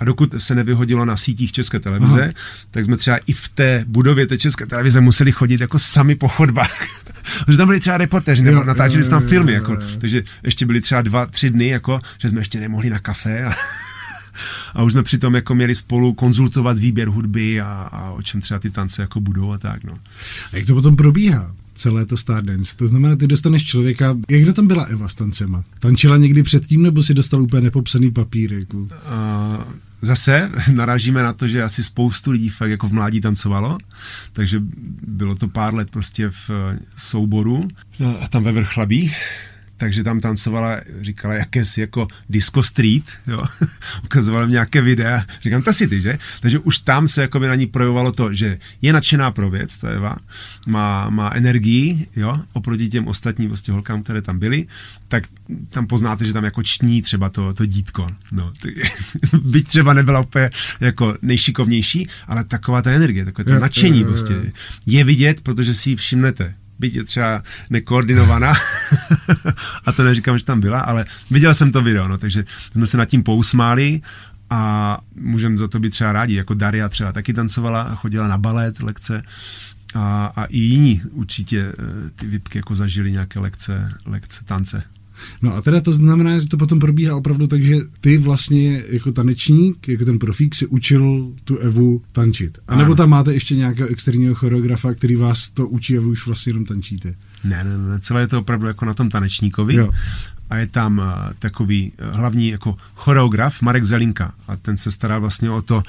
A 0.00 0.04
dokud 0.04 0.34
se 0.38 0.54
nevyhodilo 0.54 1.04
na 1.04 1.16
sítích 1.16 1.52
České 1.52 1.80
televize, 1.80 2.22
Aha. 2.22 2.32
tak 2.70 2.84
jsme 2.84 2.96
třeba 2.96 3.16
i 3.16 3.32
v 3.32 3.48
té 3.48 3.84
budově 3.86 4.26
té 4.26 4.38
České 4.38 4.66
televize 4.66 5.00
museli 5.00 5.32
chodit 5.32 5.60
jako 5.60 5.78
sami 5.78 6.14
po 6.14 6.28
chodbách. 6.28 7.04
že 7.48 7.56
tam 7.56 7.68
byli 7.68 7.80
třeba 7.80 7.98
reportéři, 7.98 8.42
nebo 8.42 8.64
natáčeli 8.64 9.04
se 9.04 9.10
tam 9.10 9.22
filmy, 9.22 9.52
jako, 9.52 9.78
takže 9.98 10.22
ještě 10.44 10.66
byli 10.66 10.80
třeba 10.80 11.02
dva, 11.02 11.26
tři 11.26 11.50
dny, 11.50 11.68
jako, 11.68 12.00
že 12.18 12.28
jsme 12.28 12.40
ještě 12.40 12.60
nemohli 12.60 12.90
na 12.90 12.98
kafe 12.98 13.44
a, 13.44 13.52
a 14.74 14.82
už 14.82 14.92
jsme 14.92 15.02
přitom 15.02 15.34
jako 15.34 15.54
měli 15.54 15.74
spolu 15.74 16.12
konzultovat 16.12 16.78
výběr 16.78 17.08
hudby 17.08 17.60
a, 17.60 17.66
a 17.92 18.10
o 18.10 18.22
čem 18.22 18.40
třeba 18.40 18.60
ty 18.60 18.70
tance 18.70 19.02
jako 19.02 19.20
budou 19.20 19.52
a 19.52 19.58
tak. 19.58 19.84
No. 19.84 19.98
A 20.52 20.56
jak 20.56 20.66
to 20.66 20.74
potom 20.74 20.96
probíhá? 20.96 21.52
celé 21.74 22.06
to 22.06 22.16
Stardance. 22.16 22.76
To 22.76 22.88
znamená, 22.88 23.16
ty 23.16 23.26
dostaneš 23.26 23.66
člověka, 23.66 24.16
jak 24.30 24.42
kdo 24.42 24.52
tam 24.52 24.66
byla 24.66 24.84
Eva 24.84 25.08
s 25.08 25.14
tancema? 25.14 25.64
Tančila 25.78 26.16
někdy 26.16 26.42
předtím, 26.42 26.82
nebo 26.82 27.02
si 27.02 27.14
dostal 27.14 27.42
úplně 27.42 27.62
nepopsaný 27.62 28.10
papír? 28.10 28.52
Jako? 28.52 28.76
Uh, 28.78 28.88
zase 30.02 30.50
narážíme 30.72 31.22
na 31.22 31.32
to, 31.32 31.48
že 31.48 31.62
asi 31.62 31.84
spoustu 31.84 32.30
lidí 32.30 32.48
fakt 32.48 32.70
jako 32.70 32.88
v 32.88 32.92
mládí 32.92 33.20
tancovalo, 33.20 33.78
takže 34.32 34.58
bylo 35.02 35.34
to 35.34 35.48
pár 35.48 35.74
let 35.74 35.90
prostě 35.90 36.30
v 36.30 36.50
eh, 36.50 36.78
souboru. 36.96 37.68
A 38.20 38.28
tam 38.28 38.44
ve 38.44 38.52
Vrchlabí 38.52 39.12
takže 39.80 40.04
tam 40.04 40.20
tancovala, 40.20 40.80
říkala 41.00 41.34
jakési 41.34 41.80
jako 41.80 42.08
disco 42.28 42.62
street, 42.62 43.04
jo, 43.26 43.42
ukazovala 44.04 44.46
mi 44.46 44.52
nějaké 44.52 44.80
videa, 44.82 45.24
říkám, 45.42 45.62
to 45.62 45.72
si 45.72 45.88
ty, 45.88 46.00
že? 46.00 46.18
Takže 46.40 46.58
už 46.58 46.78
tam 46.78 47.08
se 47.08 47.20
jako 47.20 47.40
by 47.40 47.48
na 47.48 47.54
ní 47.54 47.66
projevovalo 47.66 48.12
to, 48.12 48.34
že 48.34 48.58
je 48.82 48.92
nadšená 48.92 49.30
pro 49.30 49.50
věc, 49.50 49.78
to 49.78 49.86
Eva, 49.86 50.16
má, 50.66 51.10
má 51.10 51.30
energii, 51.34 52.06
jo, 52.16 52.40
oproti 52.52 52.88
těm 52.88 53.08
ostatním 53.08 53.48
vlastně 53.48 53.72
holkám, 53.74 54.02
které 54.02 54.22
tam 54.22 54.38
byly, 54.38 54.66
tak 55.08 55.24
tam 55.70 55.86
poznáte, 55.86 56.24
že 56.24 56.32
tam 56.32 56.44
jako 56.44 56.62
čtní 56.62 57.02
třeba 57.02 57.28
to, 57.28 57.54
to 57.54 57.66
dítko, 57.66 58.08
no, 58.32 58.52
ty, 58.62 58.82
byť 59.42 59.68
třeba 59.68 59.94
nebyla 59.94 60.20
úplně 60.20 60.50
jako 60.80 61.14
nejšikovnější, 61.22 62.08
ale 62.26 62.44
taková 62.44 62.82
ta 62.82 62.90
energie, 62.90 63.24
takové 63.24 63.44
to 63.44 63.60
nadšení 63.60 64.04
prostě 64.04 64.52
je 64.86 65.04
vidět, 65.04 65.40
protože 65.40 65.74
si 65.74 65.90
ji 65.90 65.96
všimnete, 65.96 66.54
byť 66.80 66.94
je 66.94 67.04
třeba 67.04 67.42
nekoordinovaná, 67.70 68.52
a 69.86 69.92
to 69.92 70.04
neříkám, 70.04 70.38
že 70.38 70.44
tam 70.44 70.60
byla, 70.60 70.80
ale 70.80 71.04
viděl 71.30 71.54
jsem 71.54 71.72
to 71.72 71.82
video, 71.82 72.08
no, 72.08 72.18
takže 72.18 72.44
jsme 72.72 72.86
se 72.86 72.96
nad 72.96 73.04
tím 73.04 73.22
pousmáli 73.22 74.00
a 74.50 74.98
můžeme 75.14 75.56
za 75.56 75.68
to 75.68 75.78
být 75.80 75.90
třeba 75.90 76.12
rádi, 76.12 76.34
jako 76.34 76.54
Daria 76.54 76.88
třeba 76.88 77.12
taky 77.12 77.34
tancovala 77.34 77.82
a 77.82 77.94
chodila 77.94 78.28
na 78.28 78.38
balet, 78.38 78.82
lekce 78.82 79.22
a, 79.94 80.32
a 80.36 80.44
i 80.44 80.58
jiní 80.58 81.02
určitě 81.12 81.60
eh, 81.60 82.10
ty 82.16 82.26
vypky 82.26 82.58
jako 82.58 82.74
zažili 82.74 83.12
nějaké 83.12 83.40
lekce, 83.40 83.92
lekce 84.06 84.44
tance. 84.44 84.82
No 85.42 85.54
a 85.56 85.62
teda 85.62 85.80
to 85.80 85.92
znamená, 85.92 86.38
že 86.38 86.48
to 86.48 86.56
potom 86.56 86.78
probíhá 86.78 87.16
opravdu 87.16 87.46
tak, 87.46 87.62
že 87.62 87.76
ty 88.00 88.18
vlastně 88.18 88.82
jako 88.88 89.12
tanečník, 89.12 89.88
jako 89.88 90.04
ten 90.04 90.18
profík 90.18 90.54
si 90.54 90.66
učil 90.66 91.32
tu 91.44 91.56
Evu 91.56 92.02
tančit. 92.12 92.58
A 92.68 92.76
nebo 92.76 92.94
tam 92.94 93.10
máte 93.10 93.34
ještě 93.34 93.56
nějakého 93.56 93.88
externího 93.88 94.34
choreografa, 94.34 94.94
který 94.94 95.16
vás 95.16 95.50
to 95.50 95.68
učí 95.68 95.98
a 95.98 96.00
vy 96.00 96.06
už 96.06 96.26
vlastně 96.26 96.50
jenom 96.50 96.64
tančíte. 96.64 97.14
Ne, 97.44 97.64
ne, 97.64 97.78
ne, 97.78 98.00
celé 98.00 98.20
je 98.20 98.26
to 98.26 98.38
opravdu 98.38 98.66
jako 98.66 98.84
na 98.84 98.94
tom 98.94 99.10
tanečníkovi. 99.10 99.74
Jo. 99.74 99.90
A 100.50 100.56
je 100.56 100.66
tam 100.66 100.98
uh, 100.98 101.04
takový 101.38 101.92
uh, 101.92 102.16
hlavní 102.16 102.48
jako 102.48 102.76
choreograf 102.94 103.62
Marek 103.62 103.84
Zelinka 103.84 104.34
a 104.48 104.56
ten 104.56 104.76
se 104.76 104.90
stará 104.90 105.18
vlastně 105.18 105.50
o 105.50 105.62
to, 105.62 105.82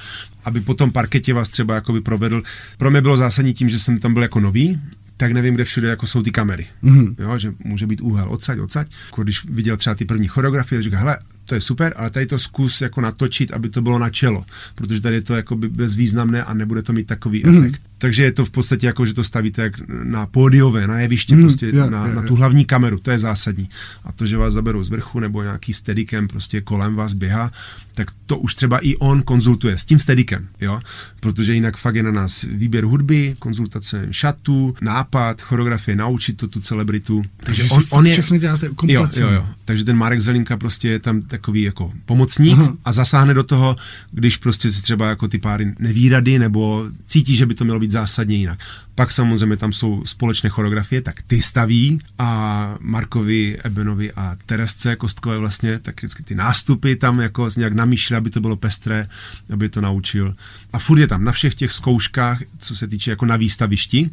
aby 0.44 0.60
po 0.60 0.74
tom 0.74 0.90
parketě 0.90 1.34
vás 1.34 1.48
třeba 1.48 1.74
jakoby 1.74 2.00
provedl. 2.00 2.42
Pro 2.78 2.90
mě 2.90 3.00
bylo 3.00 3.16
zásadní 3.16 3.54
tím, 3.54 3.70
že 3.70 3.78
jsem 3.78 3.98
tam 3.98 4.14
byl 4.14 4.22
jako 4.22 4.40
nový, 4.40 4.80
tak 5.16 5.32
nevím, 5.32 5.54
kde 5.54 5.64
všude 5.64 5.88
jako 5.88 6.06
jsou 6.06 6.22
ty 6.22 6.30
kamery. 6.30 6.66
Mm-hmm. 6.82 7.14
Jo, 7.18 7.38
že 7.38 7.52
může 7.64 7.86
být 7.86 8.00
úhel 8.00 8.28
odsaď, 8.30 8.58
odsaď. 8.58 8.90
Jako 9.06 9.22
když 9.22 9.44
viděl 9.44 9.76
třeba 9.76 9.94
ty 9.94 10.04
první 10.04 10.28
choreografie, 10.28 10.82
říká, 10.82 10.98
hele, 10.98 11.18
to 11.44 11.54
je 11.54 11.60
super, 11.60 11.94
ale 11.96 12.10
tady 12.10 12.26
to 12.26 12.38
zkus 12.38 12.80
jako 12.80 13.00
natočit, 13.00 13.52
aby 13.52 13.68
to 13.68 13.82
bylo 13.82 13.98
na 13.98 14.10
čelo, 14.10 14.44
protože 14.74 15.00
tady 15.00 15.14
je 15.16 15.22
to 15.22 15.34
jako 15.34 15.56
bezvýznamné 15.56 16.44
a 16.44 16.54
nebude 16.54 16.82
to 16.82 16.92
mít 16.92 17.06
takový 17.06 17.42
mm. 17.46 17.56
efekt. 17.58 17.82
Takže 18.02 18.22
je 18.22 18.32
to 18.32 18.44
v 18.44 18.50
podstatě 18.50 18.86
jako, 18.86 19.06
že 19.06 19.14
to 19.14 19.24
stavíte 19.24 19.62
jak 19.62 19.72
na 19.88 20.26
pódiové, 20.26 20.86
na 20.86 21.00
jeviště, 21.00 21.34
mm, 21.34 21.40
prostě 21.40 21.66
yeah, 21.66 21.90
na, 21.90 22.04
yeah, 22.04 22.14
na 22.14 22.22
tu 22.22 22.34
hlavní 22.34 22.64
kameru, 22.64 22.98
to 22.98 23.10
je 23.10 23.18
zásadní. 23.18 23.68
A 24.04 24.12
to, 24.12 24.26
že 24.26 24.36
vás 24.36 24.54
zaberou 24.54 24.82
z 24.82 24.90
vrchu 24.90 25.20
nebo 25.20 25.42
nějaký 25.42 25.74
steadikem 25.74 26.28
prostě 26.28 26.60
kolem 26.60 26.94
vás 26.94 27.12
běhá, 27.12 27.50
tak 27.94 28.10
to 28.26 28.38
už 28.38 28.54
třeba 28.54 28.78
i 28.78 28.96
on 28.96 29.22
konzultuje 29.22 29.78
s 29.78 29.84
tím 29.84 29.98
steadikem, 29.98 30.48
jo, 30.60 30.80
protože 31.20 31.54
jinak 31.54 31.76
fakt 31.76 31.94
je 31.94 32.02
na 32.02 32.10
nás 32.10 32.42
výběr 32.42 32.84
hudby, 32.84 33.34
konzultace 33.38 34.06
šatů, 34.10 34.74
nápad, 34.80 35.40
choreografie, 35.40 35.96
naučit 35.96 36.36
to 36.36 36.48
tu 36.48 36.60
celebritu. 36.60 37.22
Takže, 37.36 37.62
Takže 37.62 37.74
on, 37.74 37.82
on 37.90 38.06
je... 38.06 38.12
všechny 38.12 38.38
děláte 38.38 38.66
jo, 38.82 39.06
jo, 39.16 39.30
jo. 39.30 39.46
Takže 39.64 39.84
ten 39.84 39.96
Marek 39.96 40.20
Zelinka 40.20 40.56
prostě 40.56 40.88
je 40.88 40.98
tam 40.98 41.22
takový 41.22 41.62
jako 41.62 41.92
pomocník 42.06 42.58
Aha. 42.58 42.76
a 42.84 42.92
zasáhne 42.92 43.34
do 43.34 43.42
toho, 43.42 43.76
když 44.10 44.36
prostě 44.36 44.70
si 44.70 44.82
třeba 44.82 45.08
jako 45.08 45.28
ty 45.28 45.38
páry 45.38 45.74
neví 45.78 46.08
rady 46.08 46.38
nebo 46.38 46.86
cítí, 47.06 47.36
že 47.36 47.46
by 47.46 47.54
to 47.54 47.64
mělo 47.64 47.80
být 47.80 47.91
zásadně 47.92 48.36
jinak. 48.36 48.58
Pak 48.94 49.12
samozřejmě 49.12 49.56
tam 49.56 49.72
jsou 49.72 50.02
společné 50.04 50.50
choreografie, 50.50 51.02
tak 51.02 51.22
ty 51.22 51.42
staví 51.42 52.00
a 52.18 52.74
Markovi, 52.80 53.58
Ebenovi 53.64 54.12
a 54.12 54.36
Teresce 54.46 54.96
Kostkové 54.96 55.38
vlastně, 55.38 55.78
tak 55.78 55.96
vždycky 55.96 56.22
ty 56.22 56.34
nástupy 56.34 56.96
tam 56.96 57.20
jako 57.20 57.48
nějak 57.56 57.72
namýšlí, 57.72 58.16
aby 58.16 58.30
to 58.30 58.40
bylo 58.40 58.56
pestré, 58.56 59.08
aby 59.52 59.68
to 59.68 59.80
naučil. 59.80 60.34
A 60.72 60.78
furt 60.78 60.98
je 60.98 61.06
tam 61.06 61.24
na 61.24 61.32
všech 61.32 61.54
těch 61.54 61.72
zkouškách, 61.72 62.42
co 62.58 62.76
se 62.76 62.88
týče 62.88 63.10
jako 63.10 63.26
na 63.26 63.36
výstavišti, 63.36 64.10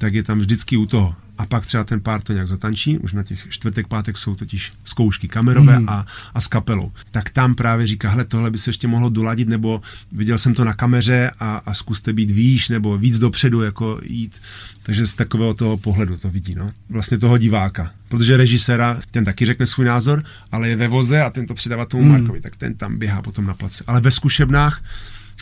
tak 0.00 0.14
je 0.14 0.22
tam 0.22 0.38
vždycky 0.38 0.76
u 0.76 0.86
toho. 0.86 1.14
A 1.38 1.46
pak 1.46 1.66
třeba 1.66 1.84
ten 1.84 2.00
pár 2.00 2.22
to 2.22 2.32
nějak 2.32 2.48
zatančí, 2.48 2.98
už 2.98 3.12
na 3.12 3.22
těch 3.22 3.46
čtvrtek, 3.48 3.86
pátek 3.86 4.16
jsou 4.16 4.34
totiž 4.34 4.72
zkoušky 4.84 5.28
kamerové 5.28 5.78
mm. 5.78 5.88
a, 5.88 6.06
a 6.34 6.40
s 6.40 6.48
kapelou. 6.48 6.92
Tak 7.10 7.30
tam 7.30 7.54
právě 7.54 7.86
říká, 7.86 8.10
hele, 8.10 8.24
tohle 8.24 8.50
by 8.50 8.58
se 8.58 8.70
ještě 8.70 8.88
mohlo 8.88 9.08
doladit, 9.08 9.48
nebo 9.48 9.82
viděl 10.12 10.38
jsem 10.38 10.54
to 10.54 10.64
na 10.64 10.72
kameře 10.72 11.30
a, 11.40 11.56
a 11.56 11.74
zkuste 11.74 12.12
být 12.12 12.30
výš, 12.30 12.68
nebo 12.68 12.98
víc 12.98 13.18
dopředu, 13.18 13.62
jako 13.62 14.00
jít. 14.04 14.40
Takže 14.82 15.06
z 15.06 15.14
takového 15.14 15.54
toho 15.54 15.76
pohledu 15.76 16.16
to 16.16 16.30
vidí, 16.30 16.54
no. 16.54 16.70
Vlastně 16.88 17.18
toho 17.18 17.38
diváka. 17.38 17.92
Protože 18.08 18.36
režiséra, 18.36 19.00
ten 19.10 19.24
taky 19.24 19.46
řekne 19.46 19.66
svůj 19.66 19.86
názor, 19.86 20.22
ale 20.52 20.68
je 20.68 20.76
ve 20.76 20.88
voze 20.88 21.22
a 21.22 21.30
ten 21.30 21.46
to 21.46 21.54
přidává 21.54 21.84
tomu 21.84 22.04
mm. 22.04 22.10
Markovi, 22.10 22.40
tak 22.40 22.56
ten 22.56 22.74
tam 22.74 22.98
běhá 22.98 23.22
potom 23.22 23.46
na 23.46 23.54
place. 23.54 23.84
Ale 23.86 24.00
ve 24.00 24.10
zkušebnách 24.10 24.82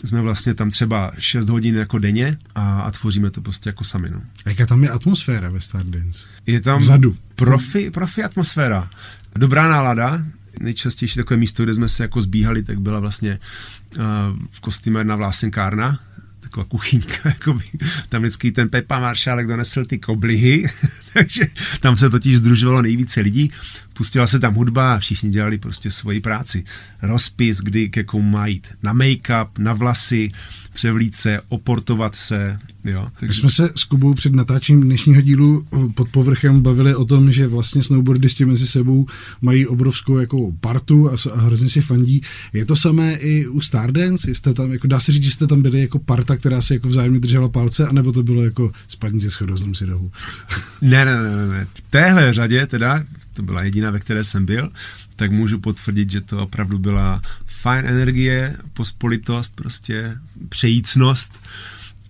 jsme 0.04 0.20
vlastně 0.20 0.54
tam 0.54 0.70
třeba 0.70 1.12
6 1.18 1.48
hodin 1.48 1.76
jako 1.76 1.98
denně 1.98 2.38
a, 2.54 2.80
a 2.80 2.90
tvoříme 2.90 3.30
to 3.30 3.40
prostě 3.40 3.68
jako 3.68 3.84
sami. 3.84 4.10
No. 4.10 4.22
A 4.44 4.48
jaká 4.50 4.66
tam 4.66 4.84
je 4.84 4.90
atmosféra 4.90 5.50
ve 5.50 5.60
Stardance? 5.60 6.28
Je 6.46 6.60
tam 6.60 6.80
Vzadu. 6.80 7.16
Profi, 7.34 7.90
profi 7.90 8.24
atmosféra. 8.24 8.90
Dobrá 9.38 9.68
nálada, 9.68 10.24
nejčastější 10.60 11.16
takové 11.16 11.36
místo, 11.36 11.64
kde 11.64 11.74
jsme 11.74 11.88
se 11.88 12.04
jako 12.04 12.22
zbíhali, 12.22 12.62
tak 12.62 12.80
byla 12.80 13.00
vlastně 13.00 13.38
uh, 13.96 14.04
v 14.50 14.60
kostýmerna 14.60 15.16
Vlásenkárna, 15.16 16.00
taková 16.48 16.66
kuchyňka, 16.66 17.14
jakoby, 17.24 17.64
tam 18.08 18.22
vždycky 18.22 18.52
ten 18.52 18.68
Pepa 18.68 19.00
Maršálek 19.00 19.46
donesl 19.46 19.84
ty 19.84 19.98
koblihy, 19.98 20.64
takže 21.12 21.42
tam 21.80 21.96
se 21.96 22.10
totiž 22.10 22.38
združovalo 22.38 22.82
nejvíce 22.82 23.20
lidí, 23.20 23.52
pustila 23.92 24.26
se 24.26 24.40
tam 24.40 24.54
hudba 24.54 24.94
a 24.94 24.98
všichni 24.98 25.30
dělali 25.30 25.58
prostě 25.58 25.90
svoji 25.90 26.20
práci. 26.20 26.64
Rozpis, 27.02 27.58
kdy 27.58 27.88
ke 27.88 28.04
má 28.20 28.46
jít 28.46 28.66
na 28.82 28.92
make-up, 28.92 29.48
na 29.58 29.72
vlasy, 29.72 30.32
převlít 30.72 31.16
se, 31.16 31.40
oportovat 31.48 32.14
se. 32.14 32.58
Jo. 32.84 33.08
Takže... 33.20 33.30
My 33.30 33.34
jsme 33.34 33.50
se 33.50 33.70
s 33.76 33.84
Kubou 33.84 34.14
před 34.14 34.34
natáčením 34.34 34.82
dnešního 34.82 35.20
dílu 35.20 35.66
pod 35.94 36.08
povrchem 36.08 36.62
bavili 36.62 36.94
o 36.94 37.04
tom, 37.04 37.32
že 37.32 37.46
vlastně 37.46 37.82
snowboardisti 37.82 38.44
mezi 38.44 38.66
sebou 38.66 39.06
mají 39.40 39.66
obrovskou 39.66 40.18
jako 40.18 40.52
partu 40.60 41.10
a, 41.10 41.16
a 41.34 41.40
hrozně 41.40 41.68
si 41.68 41.80
fandí. 41.80 42.22
Je 42.52 42.64
to 42.64 42.76
samé 42.76 43.14
i 43.14 43.46
u 43.46 43.60
Stardance? 43.60 44.34
Jste 44.34 44.54
tam, 44.54 44.72
jako, 44.72 44.86
dá 44.86 45.00
se 45.00 45.12
říct, 45.12 45.24
že 45.24 45.30
jste 45.30 45.46
tam 45.46 45.62
byli 45.62 45.80
jako 45.80 45.98
parta, 45.98 46.36
která 46.36 46.60
si 46.60 46.74
jako 46.74 46.88
vzájemně 46.88 47.20
držela 47.20 47.48
palce, 47.48 47.86
anebo 47.86 48.12
to 48.12 48.22
bylo 48.22 48.44
jako 48.44 48.72
spadní 48.88 49.20
ze 49.20 49.30
schodu 49.30 49.74
si 49.74 49.84
rohu? 49.84 50.10
Ne, 50.82 51.04
ne, 51.04 51.22
ne, 51.22 51.46
ne. 51.48 51.66
V 51.74 51.82
téhle 51.90 52.32
řadě 52.32 52.66
teda, 52.66 53.04
to 53.34 53.42
byla 53.42 53.62
jediná, 53.62 53.90
ve 53.90 54.00
které 54.00 54.24
jsem 54.24 54.46
byl, 54.46 54.70
tak 55.16 55.32
můžu 55.32 55.58
potvrdit, 55.58 56.10
že 56.10 56.20
to 56.20 56.42
opravdu 56.42 56.78
byla 56.78 57.22
fajn 57.60 57.86
energie, 57.86 58.56
pospolitost, 58.72 59.56
prostě 59.56 60.16
přejícnost 60.48 61.40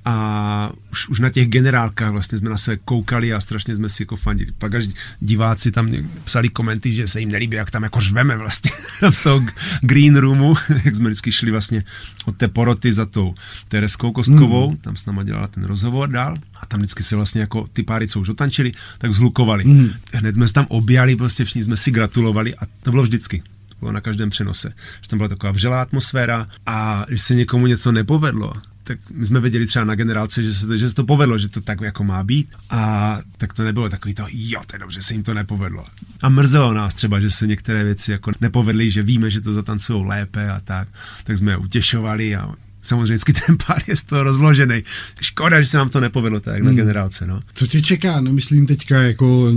a 0.05 0.73
už, 0.93 1.09
už 1.09 1.21
na 1.21 1.31
těch 1.31 1.49
generálkách 1.49 2.13
vlastně 2.13 2.39
jsme 2.39 2.51
na 2.51 2.59
se 2.59 2.77
koukali 2.77 3.35
a 3.35 3.41
strašně 3.41 3.77
jsme 3.77 3.89
si 3.89 4.03
jako 4.03 4.17
fandili. 4.17 4.53
Pak 4.59 4.75
až 4.75 4.85
diváci 5.21 5.73
tam 5.73 5.91
psali 6.25 6.49
komenty, 6.49 6.95
že 6.95 7.09
se 7.09 7.21
jim 7.21 7.31
nelíbí, 7.31 7.57
jak 7.57 7.71
tam 7.71 7.83
jako 7.83 8.01
řveme 8.01 8.37
vlastně 8.37 8.71
z 9.11 9.19
toho 9.19 9.47
green 9.81 10.17
roomu, 10.17 10.55
jak 10.85 10.97
jsme 10.97 11.09
vždycky 11.09 11.33
šli 11.33 11.51
vlastně 11.51 11.85
od 12.25 12.37
té 12.37 12.49
poroty 12.49 12.93
za 12.93 13.07
tou 13.07 13.35
Tereskou 13.69 14.13
Kostkovou, 14.13 14.71
mm. 14.71 14.77
tam 14.77 14.97
s 14.97 15.07
náma 15.07 15.25
dělala 15.25 15.49
ten 15.49 15.65
rozhovor 15.65 16.09
dál 16.09 16.37
a 16.63 16.67
tam 16.67 16.81
vždycky 16.81 17.03
se 17.03 17.17
vlastně 17.17 17.41
jako 17.41 17.67
ty 17.73 17.83
páry, 17.83 18.09
co 18.09 18.21
už 18.21 18.29
otančili, 18.29 18.73
tak 18.99 19.13
zhlukovali. 19.13 19.65
Mm. 19.65 19.91
Hned 20.13 20.35
jsme 20.35 20.49
se 20.49 20.55
tam 20.55 20.67
objali, 20.69 21.17
prostě 21.17 21.45
všichni 21.45 21.65
jsme 21.65 21.77
si 21.77 21.91
gratulovali 21.91 22.55
a 22.55 22.61
to 22.83 22.91
bylo 22.91 23.03
vždycky 23.03 23.43
bylo 23.81 23.93
na 23.93 24.01
každém 24.01 24.31
přenose. 24.31 24.73
Že 25.03 25.09
tam 25.09 25.19
byla 25.19 25.29
taková 25.29 25.53
vřelá 25.53 25.83
atmosféra 25.83 26.47
a 26.67 27.05
když 27.09 27.23
se 27.23 27.35
někomu 27.35 27.67
něco 27.67 27.93
nepovedlo, 27.93 28.53
tak 28.89 28.99
my 29.11 29.27
jsme 29.27 29.41
věděli 29.41 29.67
třeba 29.67 29.85
na 29.85 29.95
generálce, 29.95 30.43
že 30.43 30.55
se, 30.55 30.67
to, 30.67 30.77
že 30.77 30.89
se 30.89 30.95
to 30.95 31.05
povedlo, 31.05 31.39
že 31.39 31.49
to 31.49 31.61
tak 31.61 31.81
jako 31.81 32.05
má 32.05 32.25
být 32.25 32.49
a 32.71 33.19
tak 33.37 33.53
to 33.53 33.65
nebylo 33.65 33.89
takový 33.89 34.15
to, 34.15 34.27
jo, 34.31 34.61
to 34.67 34.75
je 34.75 34.79
dobře, 34.79 35.03
se 35.03 35.15
jim 35.15 35.23
to 35.23 35.35
nepovedlo. 35.35 35.87
A 36.23 36.29
mrzelo 36.29 36.75
nás 36.75 36.95
třeba, 36.95 37.21
že 37.21 37.31
se 37.31 37.47
některé 37.47 37.85
věci 37.85 38.13
jako 38.13 38.33
nepovedly, 38.41 38.91
že 38.91 39.03
víme, 39.03 39.31
že 39.31 39.41
to 39.41 39.53
zatancují 39.53 40.07
lépe 40.07 40.51
a 40.51 40.61
tak, 40.61 40.89
tak 41.25 41.39
jsme 41.39 41.53
je 41.53 41.57
utěšovali 41.57 42.37
a 42.37 42.55
samozřejmě 42.81 43.05
vždycky 43.05 43.33
ten 43.33 43.57
pár 43.67 43.83
je 43.87 43.97
z 43.97 44.05
toho 44.05 44.23
rozložený. 44.23 44.83
Škoda, 45.21 45.61
že 45.61 45.67
se 45.67 45.77
nám 45.77 45.89
to 45.89 46.01
nepovedlo 46.01 46.41
tak 46.41 46.57
hmm. 46.57 46.67
na 46.67 46.73
generálce. 46.73 47.27
No. 47.27 47.43
Co 47.55 47.67
tě 47.67 47.83
čeká? 47.83 48.21
Nemyslím 48.21 48.67
teďka 48.67 49.03
jako 49.03 49.53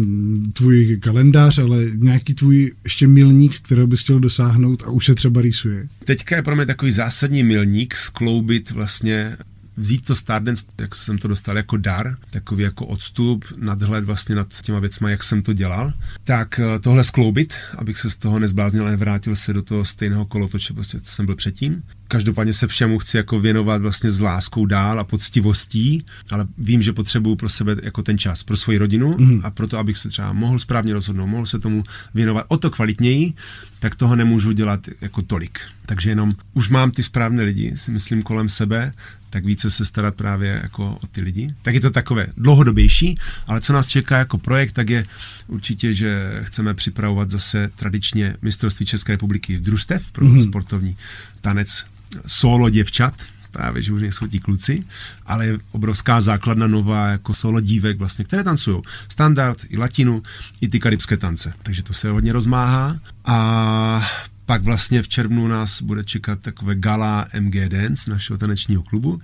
tvůj 0.54 0.98
kalendář, 1.02 1.58
ale 1.58 1.78
nějaký 1.96 2.34
tvůj 2.34 2.72
ještě 2.84 3.08
milník, 3.08 3.60
kterého 3.60 3.88
bys 3.88 4.02
chtěl 4.02 4.20
dosáhnout 4.20 4.84
a 4.84 4.90
už 4.90 5.06
se 5.06 5.16
třeba 5.16 5.42
rýsuje? 5.42 5.88
Teďka 6.06 6.36
je 6.36 6.42
pro 6.42 6.56
mě 6.56 6.66
takový 6.66 6.92
zásadní 6.92 7.44
milník 7.44 7.96
skloubit 7.96 8.72
vlastně 8.72 9.38
vzít 9.78 10.06
to 10.06 10.16
Stardance, 10.16 10.66
jak 10.78 10.96
jsem 10.96 11.18
to 11.18 11.28
dostal 11.28 11.58
jako 11.58 11.78
dar, 11.78 12.18
takový 12.30 12.64
jako 12.64 12.86
odstup, 12.86 13.46
nadhled 13.58 14.04
vlastně 14.04 14.36
nad 14.36 14.62
těma 14.62 14.80
věcma, 14.80 15.10
jak 15.10 15.24
jsem 15.24 15.42
to 15.42 15.54
dělal, 15.54 15.94
tak 16.24 16.60
eh, 16.60 16.80
tohle 16.80 17.04
skloubit, 17.04 17.54
abych 17.78 18.00
se 18.00 18.10
z 18.10 18.18
toho 18.18 18.40
nezbláznil 18.40 18.88
a 18.88 18.90
nevrátil 18.90 19.36
se 19.36 19.54
do 19.54 19.62
toho 19.62 19.86
stejného 19.86 20.26
kolotoče, 20.26 20.74
prostě, 20.74 21.00
co 21.00 21.12
jsem 21.12 21.26
byl 21.26 21.36
předtím. 21.36 21.84
Každopádně 22.08 22.54
se 22.54 22.68
všemu 22.68 23.00
chci 23.00 23.18
jako 23.18 23.40
věnovat 23.40 23.82
vlastně 23.82 24.12
s 24.12 24.20
láskou 24.20 24.66
dál 24.66 25.00
a 25.00 25.04
poctivostí, 25.04 26.06
ale 26.32 26.48
vím, 26.58 26.82
že 26.82 26.94
potřebuju 26.94 27.36
pro 27.36 27.50
sebe 27.50 27.76
jako 27.84 28.04
ten 28.04 28.18
čas, 28.18 28.44
pro 28.44 28.58
svoji 28.58 28.78
rodinu 28.78 29.16
mm. 29.18 29.42
a 29.44 29.52
proto, 29.52 29.78
abych 29.78 29.98
se 29.98 30.10
třeba 30.10 30.34
mohl 30.34 30.60
správně 30.60 30.94
rozhodnout, 30.94 31.28
mohl 31.28 31.46
se 31.46 31.60
tomu 31.60 31.84
věnovat 32.14 32.46
o 32.48 32.58
to 32.58 32.70
kvalitněji, 32.70 33.34
tak 33.80 33.96
toho 33.96 34.16
nemůžu 34.16 34.52
dělat 34.52 34.88
jako 35.02 35.22
tolik. 35.22 35.60
Takže 35.86 36.10
jenom 36.10 36.34
už 36.54 36.70
mám 36.70 36.92
ty 36.92 37.04
správné 37.04 37.44
lidi, 37.44 37.78
si 37.78 37.92
myslím, 37.92 38.22
kolem 38.22 38.50
sebe, 38.50 38.94
tak 39.32 39.46
více 39.46 39.70
se 39.70 39.86
starat 39.86 40.16
právě 40.16 40.60
jako 40.64 40.98
o 41.04 41.08
ty 41.08 41.22
lidi. 41.22 41.56
Tak 41.62 41.74
je 41.74 41.82
to 41.82 41.90
takové 41.90 42.28
dlouhodobější, 42.38 43.18
ale 43.48 43.62
co 43.62 43.74
nás 43.74 43.88
čeká 43.88 44.18
jako 44.18 44.38
projekt, 44.38 44.72
tak 44.72 44.90
je 44.90 45.06
určitě, 45.48 45.94
že 45.94 46.40
chceme 46.44 46.74
připravovat 46.74 47.30
zase 47.30 47.72
tradičně 47.76 48.36
mistrovství 48.42 48.86
České 48.86 49.12
republiky 49.12 49.58
v 49.58 49.62
družstev 49.62 50.12
pro 50.12 50.26
mm-hmm. 50.26 50.50
sportovní 50.50 50.98
tanec 51.42 51.86
solo 52.28 52.70
děvčat, 52.70 53.14
právě, 53.52 53.82
že 53.82 53.94
už 53.94 54.02
nejsou 54.02 54.28
ti 54.28 54.40
kluci, 54.40 54.84
ale 55.26 55.46
je 55.46 55.58
obrovská 55.72 56.22
základna 56.22 56.68
nová 56.68 57.08
jako 57.08 57.34
solo 57.34 57.62
dívek 57.62 57.98
vlastně, 57.98 58.26
které 58.26 58.44
tancují 58.44 58.82
standard, 59.10 59.58
i 59.70 59.78
latinu, 59.78 60.24
i 60.62 60.68
ty 60.68 60.80
karibské 60.80 61.18
tance. 61.18 61.54
Takže 61.64 61.84
to 61.84 61.94
se 61.94 62.10
hodně 62.10 62.34
rozmáhá 62.34 63.00
a 63.26 64.12
pak 64.52 64.64
vlastně 64.64 65.02
v 65.02 65.08
červnu 65.08 65.48
nás 65.48 65.82
bude 65.82 66.04
čekat 66.04 66.40
takové 66.40 66.76
gala 66.76 67.28
MG 67.40 67.56
Dance 67.68 68.12
našeho 68.12 68.38
tanečního 68.38 68.84
klubu, 68.84 69.22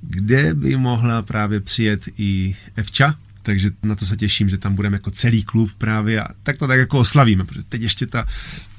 kde 0.00 0.54
by 0.54 0.76
mohla 0.76 1.22
právě 1.22 1.60
přijet 1.60 2.08
i 2.18 2.56
Evča, 2.76 3.14
takže 3.42 3.70
na 3.82 3.94
to 3.94 4.06
se 4.06 4.16
těším, 4.16 4.48
že 4.48 4.58
tam 4.58 4.74
budeme 4.74 4.94
jako 4.94 5.10
celý 5.10 5.42
klub 5.42 5.70
právě 5.78 6.22
a 6.22 6.28
tak 6.42 6.56
to 6.56 6.66
tak 6.66 6.78
jako 6.78 6.98
oslavíme, 6.98 7.44
protože 7.44 7.62
teď 7.68 7.82
ještě 7.82 8.06
ta 8.06 8.26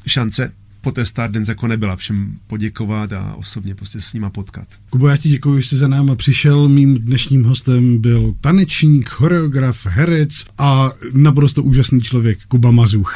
šance 0.08 0.52
po 0.82 0.92
té 0.92 1.06
Stardance 1.06 1.52
jako 1.52 1.68
nebyla 1.68 1.96
všem 1.96 2.38
poděkovat 2.48 3.14
a 3.14 3.34
osobně 3.36 3.76
prostě 3.76 4.02
s 4.02 4.14
nima 4.14 4.30
potkat. 4.30 4.68
Kubo, 4.90 5.08
já 5.08 5.18
ti 5.18 5.30
děkuji, 5.30 5.62
že 5.62 5.68
jsi 5.68 5.78
za 5.78 5.88
náma 5.88 6.16
přišel. 6.16 6.70
Mým 6.70 7.00
dnešním 7.00 7.44
hostem 7.44 8.02
byl 8.02 8.34
tanečník, 8.42 9.10
choreograf, 9.10 9.86
herec 9.86 10.46
a 10.58 10.92
naprosto 11.14 11.64
úžasný 11.64 12.02
člověk 12.02 12.40
Kuba 12.48 12.72
Mazuch. 12.72 13.16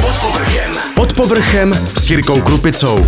Pod 0.00 0.14
povrchem. 0.20 0.73
Pod 1.04 1.12
povrchem 1.12 1.74
s 1.96 2.10
Jirkou 2.10 2.40
Krupicou. 2.40 3.06